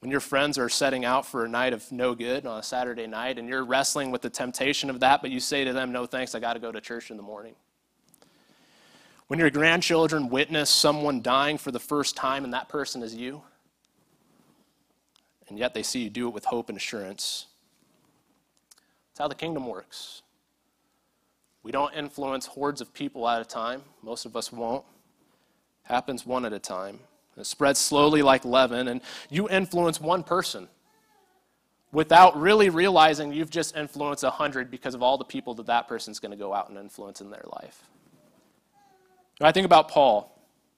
When 0.03 0.11
your 0.11 0.19
friends 0.19 0.57
are 0.57 0.67
setting 0.67 1.05
out 1.05 1.25
for 1.25 1.45
a 1.45 1.47
night 1.47 1.71
of 1.71 1.89
no 1.89 2.13
good 2.13 2.45
on 2.45 2.59
a 2.59 2.61
Saturday 2.61 3.07
night 3.07 3.39
and 3.39 3.47
you're 3.47 3.63
wrestling 3.63 4.11
with 4.11 4.21
the 4.21 4.29
temptation 4.29 4.89
of 4.89 4.99
that, 4.99 5.21
but 5.21 5.31
you 5.31 5.39
say 5.39 5.63
to 5.63 5.71
them, 5.71 5.93
no 5.93 6.05
thanks, 6.05 6.35
I 6.35 6.41
got 6.41 6.55
to 6.55 6.59
go 6.59 6.73
to 6.73 6.81
church 6.81 7.09
in 7.09 7.15
the 7.15 7.23
morning. 7.23 7.55
When 9.27 9.39
your 9.39 9.49
grandchildren 9.49 10.27
witness 10.27 10.69
someone 10.69 11.21
dying 11.21 11.57
for 11.57 11.71
the 11.71 11.79
first 11.79 12.17
time 12.17 12.43
and 12.43 12.53
that 12.53 12.67
person 12.67 13.01
is 13.01 13.15
you, 13.15 13.43
and 15.47 15.57
yet 15.57 15.73
they 15.73 15.83
see 15.83 16.01
you 16.01 16.09
do 16.09 16.27
it 16.27 16.33
with 16.33 16.43
hope 16.43 16.67
and 16.67 16.77
assurance. 16.77 17.45
That's 19.07 19.19
how 19.19 19.29
the 19.29 19.35
kingdom 19.35 19.67
works. 19.67 20.21
We 21.63 21.71
don't 21.71 21.95
influence 21.95 22.45
hordes 22.45 22.81
of 22.81 22.93
people 22.93 23.25
at 23.29 23.41
a 23.41 23.45
time. 23.45 23.83
Most 24.01 24.25
of 24.25 24.35
us 24.35 24.51
won't. 24.51 24.83
Happens 25.83 26.25
one 26.25 26.43
at 26.43 26.51
a 26.51 26.59
time. 26.59 26.99
It 27.37 27.45
spreads 27.45 27.79
slowly 27.79 28.21
like 28.21 28.45
leaven, 28.45 28.87
and 28.87 29.01
you 29.29 29.49
influence 29.49 29.99
one 29.99 30.23
person 30.23 30.67
without 31.91 32.39
really 32.39 32.69
realizing 32.69 33.31
you've 33.31 33.49
just 33.49 33.75
influenced 33.75 34.23
a 34.23 34.29
hundred 34.29 34.69
because 34.69 34.95
of 34.95 35.03
all 35.03 35.17
the 35.17 35.23
people 35.23 35.53
that 35.53 35.67
that 35.67 35.87
person's 35.87 36.19
going 36.19 36.31
to 36.31 36.37
go 36.37 36.53
out 36.53 36.69
and 36.69 36.77
influence 36.77 37.21
in 37.21 37.29
their 37.29 37.45
life. 37.53 37.83
When 39.37 39.47
I 39.47 39.51
think 39.51 39.65
about 39.65 39.89
Paul, 39.89 40.33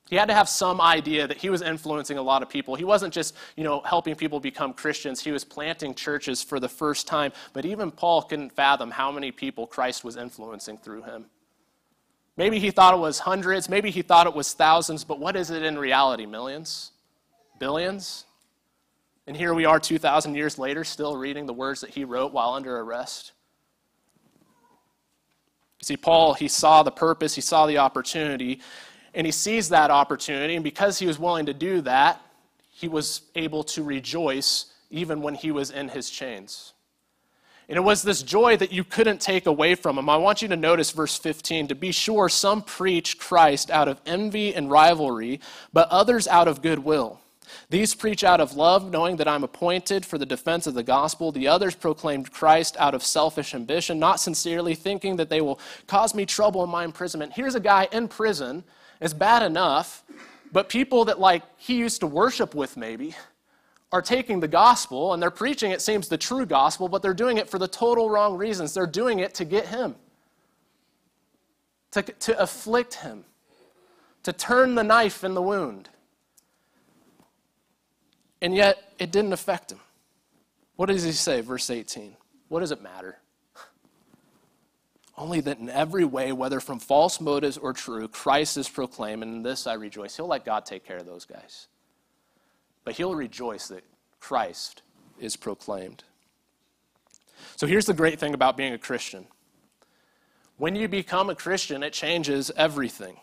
he 0.10 0.16
had 0.16 0.28
to 0.28 0.36
have 0.36 0.48
some 0.48 0.80
idea 0.80 1.26
that 1.28 1.38
he 1.38 1.50
was 1.50 1.62
influencing 1.62 2.18
a 2.18 2.22
lot 2.22 2.44
of 2.44 2.50
people. 2.50 2.76
He 2.76 2.84
wasn't 2.84 3.14
just, 3.14 3.36
you 3.56 3.64
know, 3.64 3.82
helping 3.82 4.14
people 4.14 4.40
become 4.40 4.72
Christians. 4.72 5.24
He 5.24 5.32
was 5.32 5.44
planting 5.44 5.96
churches 5.96 6.44
for 6.44 6.60
the 6.60 6.70
first 6.70 7.08
time. 7.08 7.32
But 7.54 7.66
even 7.66 7.90
Paul 7.90 8.22
couldn't 8.22 8.52
fathom 8.52 8.92
how 8.92 9.12
many 9.12 9.32
people 9.32 9.66
Christ 9.66 10.04
was 10.04 10.16
influencing 10.16 10.78
through 10.78 11.04
him. 11.04 11.26
Maybe 12.38 12.60
he 12.60 12.72
thought 12.72 12.94
it 12.94 13.00
was 13.00 13.20
hundreds, 13.20 13.70
maybe 13.70 13.92
he 13.92 14.02
thought 14.02 14.28
it 14.28 14.36
was 14.36 14.54
thousands, 14.54 15.04
but 15.04 15.20
what 15.20 15.36
is 15.36 15.52
it 15.52 15.64
in 15.64 15.80
reality? 15.80 16.26
Millions? 16.26 16.92
Billions? 17.60 18.26
And 19.28 19.36
here 19.36 19.54
we 19.54 19.66
are 19.66 19.80
2,000 19.80 20.36
years 20.36 20.60
later, 20.60 20.84
still 20.84 21.18
reading 21.18 21.46
the 21.46 21.54
words 21.54 21.82
that 21.82 21.92
he 21.92 22.04
wrote 22.04 22.34
while 22.34 22.54
under 22.54 22.78
arrest. 22.80 23.32
You 25.80 25.86
see, 25.86 25.98
Paul, 25.98 26.34
he 26.34 26.48
saw 26.48 26.84
the 26.84 26.92
purpose, 26.92 27.36
he 27.36 27.42
saw 27.42 27.66
the 27.66 27.78
opportunity, 27.78 28.62
and 29.14 29.26
he 29.26 29.32
sees 29.32 29.70
that 29.70 29.90
opportunity. 29.90 30.56
And 30.56 30.64
because 30.64 31.00
he 31.00 31.08
was 31.08 31.18
willing 31.18 31.46
to 31.48 31.54
do 31.54 31.82
that, 31.82 32.22
he 32.70 32.88
was 32.88 33.22
able 33.36 33.64
to 33.64 33.82
rejoice 33.82 34.66
even 34.92 35.22
when 35.22 35.36
he 35.36 35.52
was 35.52 35.72
in 35.72 35.88
his 35.88 36.10
chains. 36.10 36.74
And 37.68 37.78
it 37.78 37.82
was 37.82 38.04
this 38.04 38.22
joy 38.22 38.58
that 38.58 38.72
you 38.72 38.84
couldn't 38.84 39.22
take 39.22 39.48
away 39.48 39.76
from 39.76 39.98
him. 39.98 40.10
I 40.10 40.18
want 40.18 40.42
you 40.42 40.48
to 40.50 40.56
notice 40.56 40.92
verse 40.92 41.18
15. 41.18 41.70
To 41.70 41.76
be 41.76 41.92
sure, 41.92 42.30
some 42.30 42.62
preach 42.62 43.18
Christ 43.18 43.72
out 43.72 43.88
of 43.88 44.00
envy 44.06 44.54
and 44.54 44.70
rivalry, 44.70 45.40
but 45.74 45.90
others 45.90 46.28
out 46.28 46.48
of 46.48 46.62
goodwill. 46.62 47.20
These 47.70 47.96
preach 47.96 48.24
out 48.24 48.42
of 48.42 48.56
love, 48.56 48.92
knowing 48.92 49.18
that 49.18 49.28
I'm 49.28 49.44
appointed 49.44 50.06
for 50.06 50.18
the 50.18 50.26
defense 50.26 50.68
of 50.68 50.74
the 50.74 50.84
gospel. 50.84 51.32
The 51.32 51.48
others 51.48 51.76
proclaimed 51.76 52.32
Christ 52.32 52.76
out 52.80 52.94
of 52.94 53.04
selfish 53.04 53.56
ambition, 53.56 54.00
not 54.00 54.20
sincerely, 54.20 54.76
thinking 54.76 55.16
that 55.18 55.30
they 55.30 55.42
will 55.42 55.60
cause 55.88 56.14
me 56.14 56.26
trouble 56.26 56.64
in 56.64 56.70
my 56.70 56.84
imprisonment. 56.84 57.34
Here's 57.34 57.56
a 57.56 57.60
guy 57.60 57.88
in 57.92 58.08
prison. 58.08 58.64
It's 59.02 59.14
bad 59.14 59.44
enough, 59.44 60.04
but 60.52 60.70
people 60.70 61.06
that 61.06 61.20
like 61.20 61.44
he 61.58 61.76
used 61.76 62.00
to 62.02 62.08
worship 62.08 62.56
with 62.56 62.78
maybe 62.78 63.16
are 63.92 64.02
taking 64.02 64.40
the 64.40 64.48
gospel 64.48 65.14
and 65.14 65.22
they're 65.22 65.32
preaching, 65.32 65.72
it 65.72 65.82
seems, 65.82 66.08
the 66.08 66.18
true 66.18 66.46
gospel, 66.46 66.88
but 66.88 67.02
they're 67.02 67.14
doing 67.14 67.38
it 67.38 67.50
for 67.50 67.60
the 67.60 67.68
total 67.68 68.10
wrong 68.10 68.38
reasons. 68.38 68.74
They're 68.74 68.88
doing 68.88 69.20
it 69.20 69.34
to 69.36 69.46
get 69.46 69.68
him, 69.68 69.96
to, 71.92 72.02
to 72.02 72.40
afflict 72.42 72.96
him, 72.96 73.26
to 74.24 74.34
turn 74.34 74.76
the 74.76 74.84
knife 74.84 75.24
in 75.24 75.34
the 75.34 75.42
wound. 75.42 75.90
And 78.42 78.56
yet, 78.56 78.94
it 79.00 79.12
didn't 79.12 79.34
affect 79.34 79.72
him. 79.72 79.80
What 80.76 80.88
does 80.88 81.04
he 81.04 81.14
say, 81.14 81.42
verse 81.42 81.70
18? 81.70 82.16
What 82.50 82.60
does 82.60 82.72
it 82.72 82.82
matter? 82.82 83.20
Only 85.18 85.40
that 85.42 85.60
in 85.60 85.70
every 85.70 86.04
way, 86.04 86.34
whether 86.34 86.60
from 86.60 86.80
false 86.80 87.22
motives 87.22 87.58
or 87.58 87.72
true, 87.72 88.08
Christ 88.10 88.58
is 88.58 88.68
proclaimed, 88.68 89.24
and 89.24 89.36
in 89.36 89.44
this 89.44 89.66
I 89.66 89.76
rejoice. 89.76 90.18
He'll 90.18 90.28
let 90.28 90.44
God 90.44 90.66
take 90.66 90.86
care 90.86 90.98
of 90.98 91.06
those 91.06 91.24
guys. 91.24 91.68
But 92.86 92.96
he'll 92.96 93.16
rejoice 93.16 93.68
that 93.68 93.84
Christ 94.22 94.82
is 95.20 95.36
proclaimed. 95.36 96.04
So 97.58 97.68
here's 97.68 97.86
the 97.86 97.94
great 97.94 98.20
thing 98.20 98.34
about 98.34 98.56
being 98.56 98.74
a 98.74 98.78
Christian 98.78 99.28
when 100.58 100.76
you 100.76 100.88
become 100.88 101.30
a 101.30 101.36
Christian, 101.36 101.84
it 101.84 101.92
changes 101.92 102.50
everything. 102.56 103.18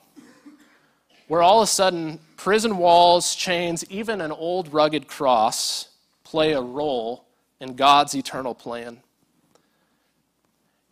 Where 1.29 1.43
all 1.43 1.61
of 1.61 1.65
a 1.65 1.67
sudden, 1.67 2.19
prison 2.37 2.77
walls, 2.77 3.35
chains, 3.35 3.85
even 3.89 4.21
an 4.21 4.33
old 4.33 4.73
rugged 4.73 5.09
cross 5.09 5.89
play 6.25 6.53
a 6.53 6.61
role 6.61 7.25
in 7.61 7.75
God's 7.75 8.15
eternal 8.15 8.55
plan. 8.55 8.99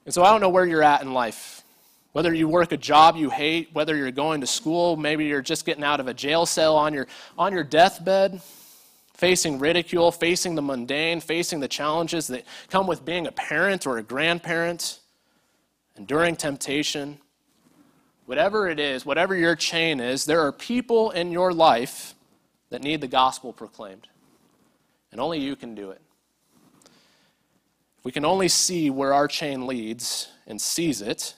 And 0.06 0.14
so 0.14 0.22
I 0.22 0.30
don't 0.30 0.40
know 0.40 0.48
where 0.48 0.64
you're 0.64 0.82
at 0.82 1.02
in 1.02 1.12
life. 1.12 1.62
Whether 2.12 2.32
you 2.32 2.48
work 2.48 2.72
a 2.72 2.76
job 2.76 3.16
you 3.16 3.28
hate, 3.28 3.68
whether 3.72 3.94
you're 3.94 4.10
going 4.10 4.40
to 4.40 4.46
school, 4.46 4.96
maybe 4.96 5.26
you're 5.26 5.42
just 5.42 5.66
getting 5.66 5.84
out 5.84 6.00
of 6.00 6.08
a 6.08 6.14
jail 6.14 6.46
cell 6.46 6.76
on 6.76 6.94
your, 6.94 7.06
on 7.36 7.52
your 7.52 7.64
deathbed, 7.64 8.40
facing 9.20 9.58
ridicule, 9.58 10.10
facing 10.10 10.54
the 10.54 10.62
mundane, 10.62 11.20
facing 11.20 11.60
the 11.60 11.68
challenges 11.68 12.26
that 12.28 12.42
come 12.70 12.86
with 12.86 13.04
being 13.04 13.26
a 13.26 13.32
parent 13.32 13.86
or 13.86 13.98
a 13.98 14.02
grandparent, 14.02 14.98
enduring 15.98 16.34
temptation. 16.34 17.18
Whatever 18.24 18.66
it 18.66 18.80
is, 18.80 19.04
whatever 19.04 19.36
your 19.36 19.54
chain 19.54 20.00
is, 20.00 20.24
there 20.24 20.40
are 20.40 20.50
people 20.50 21.10
in 21.10 21.30
your 21.30 21.52
life 21.52 22.14
that 22.70 22.82
need 22.82 23.02
the 23.02 23.08
gospel 23.08 23.52
proclaimed. 23.52 24.08
And 25.12 25.20
only 25.20 25.38
you 25.38 25.54
can 25.54 25.74
do 25.74 25.90
it. 25.90 26.00
If 27.98 28.04
we 28.04 28.12
can 28.12 28.24
only 28.24 28.48
see 28.48 28.88
where 28.88 29.12
our 29.12 29.28
chain 29.28 29.66
leads 29.66 30.28
and 30.46 30.58
seize 30.58 31.02
it, 31.02 31.34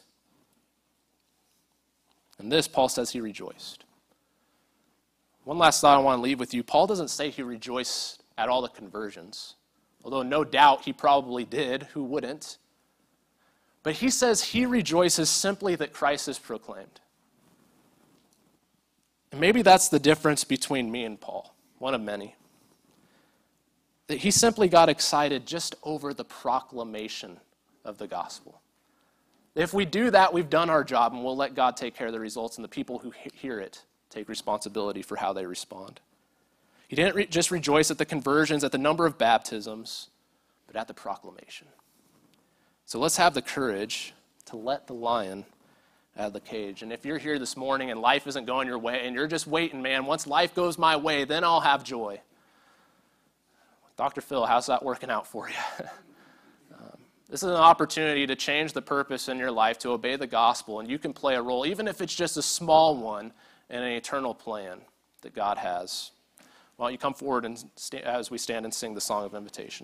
and 2.39 2.53
this, 2.53 2.69
Paul 2.69 2.89
says 2.89 3.11
he 3.11 3.21
rejoiced. 3.21 3.82
One 5.45 5.59
last 5.59 5.81
thought 5.81 5.99
I 5.99 6.01
want 6.01 6.19
to 6.19 6.23
leave 6.23 6.39
with 6.39 6.55
you. 6.55 6.63
Paul 6.63 6.87
doesn't 6.87 7.09
say 7.09 7.31
he 7.31 7.43
rejoiced 7.43 8.23
at 8.39 8.49
all 8.49 8.63
the 8.63 8.69
conversions, 8.69 9.57
although 10.05 10.23
no 10.23 10.45
doubt 10.45 10.83
he 10.83 10.93
probably 10.93 11.45
did. 11.45 11.85
Who 11.95 12.05
wouldn't? 12.05 12.59
But 13.83 13.95
he 13.95 14.11
says 14.11 14.43
he 14.43 14.67
rejoices 14.67 15.29
simply 15.29 15.75
that 15.77 15.93
Christ 15.93 16.29
is 16.29 16.39
proclaimed. 16.39 17.01
And 19.33 19.41
maybe 19.41 19.63
that's 19.63 19.89
the 19.89 19.99
difference 19.99 20.45
between 20.45 20.93
me 20.93 21.05
and 21.05 21.21
Paul, 21.21 21.55
one 21.79 21.95
of 21.95 22.01
many 22.01 22.37
that 24.13 24.19
he 24.19 24.31
simply 24.31 24.69
got 24.69 24.91
excited 24.91 25.47
just 25.47 25.75
over 25.83 26.13
the 26.13 26.25
proclamation 26.25 27.41
of 27.83 27.97
the 27.97 28.07
gospel. 28.07 28.61
If 29.55 29.73
we 29.73 29.87
do 29.87 30.11
that, 30.11 30.35
we've 30.35 30.51
done 30.51 30.69
our 30.69 30.85
job 30.85 31.15
and 31.15 31.25
we'll 31.25 31.35
let 31.35 31.55
God 31.55 31.79
take 31.79 31.95
care 31.95 32.09
of 32.09 32.13
the 32.13 32.21
results, 32.21 32.57
and 32.59 32.65
the 32.65 32.69
people 32.69 32.99
who 32.99 33.13
hear 33.33 33.59
it 33.59 33.83
take 34.13 34.29
responsibility 34.29 35.03
for 35.03 35.17
how 35.17 35.33
they 35.33 35.47
respond. 35.47 36.01
He 36.89 36.97
didn't 36.97 37.15
re- 37.15 37.27
just 37.27 37.51
rejoice 37.51 37.91
at 37.91 37.99
the 37.99 38.05
conversions, 38.05 38.63
at 38.65 38.73
the 38.73 38.79
number 38.79 39.07
of 39.07 39.17
baptisms, 39.17 40.11
but 40.67 40.77
at 40.77 40.89
the 40.89 40.95
proclamation. 40.95 41.67
So 42.85 42.99
let's 42.99 43.17
have 43.17 43.33
the 43.33 43.43
courage 43.43 44.13
to 44.47 44.57
let 44.57 44.87
the 44.87 44.93
lion 44.93 45.47
out 46.19 46.27
of 46.27 46.33
the 46.35 46.41
cage. 46.41 46.83
And 46.83 46.93
if 46.93 47.07
you're 47.07 47.19
here 47.19 47.39
this 47.39 47.57
morning 47.57 47.91
and 47.91 48.01
life 48.01 48.27
isn't 48.27 48.45
going 48.45 48.69
your 48.69 48.79
way 48.79 49.07
and 49.07 49.15
you're 49.15 49.27
just 49.27 49.47
waiting, 49.47 49.81
man, 49.81 50.05
once 50.05 50.27
life 50.27 50.55
goes 50.55 50.77
my 50.77 50.97
way, 50.97 51.25
then 51.25 51.45
I'll 51.45 51.61
have 51.61 51.83
joy. 51.85 52.21
Dr. 53.97 54.21
Phil, 54.21 54.45
how's 54.45 54.67
that 54.67 54.85
working 54.85 55.09
out 55.09 55.27
for 55.27 55.49
you? 55.49 55.55
um, 56.75 56.99
this 57.31 57.43
is 57.43 57.49
an 57.49 57.55
opportunity 57.55 58.27
to 58.27 58.37
change 58.37 58.75
the 58.75 58.83
purpose 58.83 59.29
in 59.29 59.39
your 59.39 59.51
life, 59.51 59.79
to 59.79 59.91
obey 59.91 60.17
the 60.17 60.27
gospel, 60.27 60.81
and 60.81 60.91
you 60.91 60.99
can 60.99 61.15
play 61.15 61.37
a 61.37 61.43
role, 61.43 61.65
even 61.65 61.89
if 61.89 62.03
it's 62.03 62.15
just 62.15 62.37
a 62.37 62.43
small 62.43 62.97
one, 62.97 63.33
in 63.71 63.83
an 63.83 63.93
eternal 63.93 64.35
plan 64.35 64.81
that 65.23 65.35
God 65.35 65.59
has. 65.59 66.11
Why 66.77 66.87
don't 66.87 66.93
you 66.93 66.99
come 66.99 67.15
forward 67.15 67.45
and 67.45 67.63
st- 67.77 68.03
as 68.05 68.31
we 68.31 68.39
stand 68.39 68.65
and 68.65 68.75
sing 68.75 68.95
the 68.95 69.01
song 69.01 69.25
of 69.25 69.35
invitation? 69.35 69.81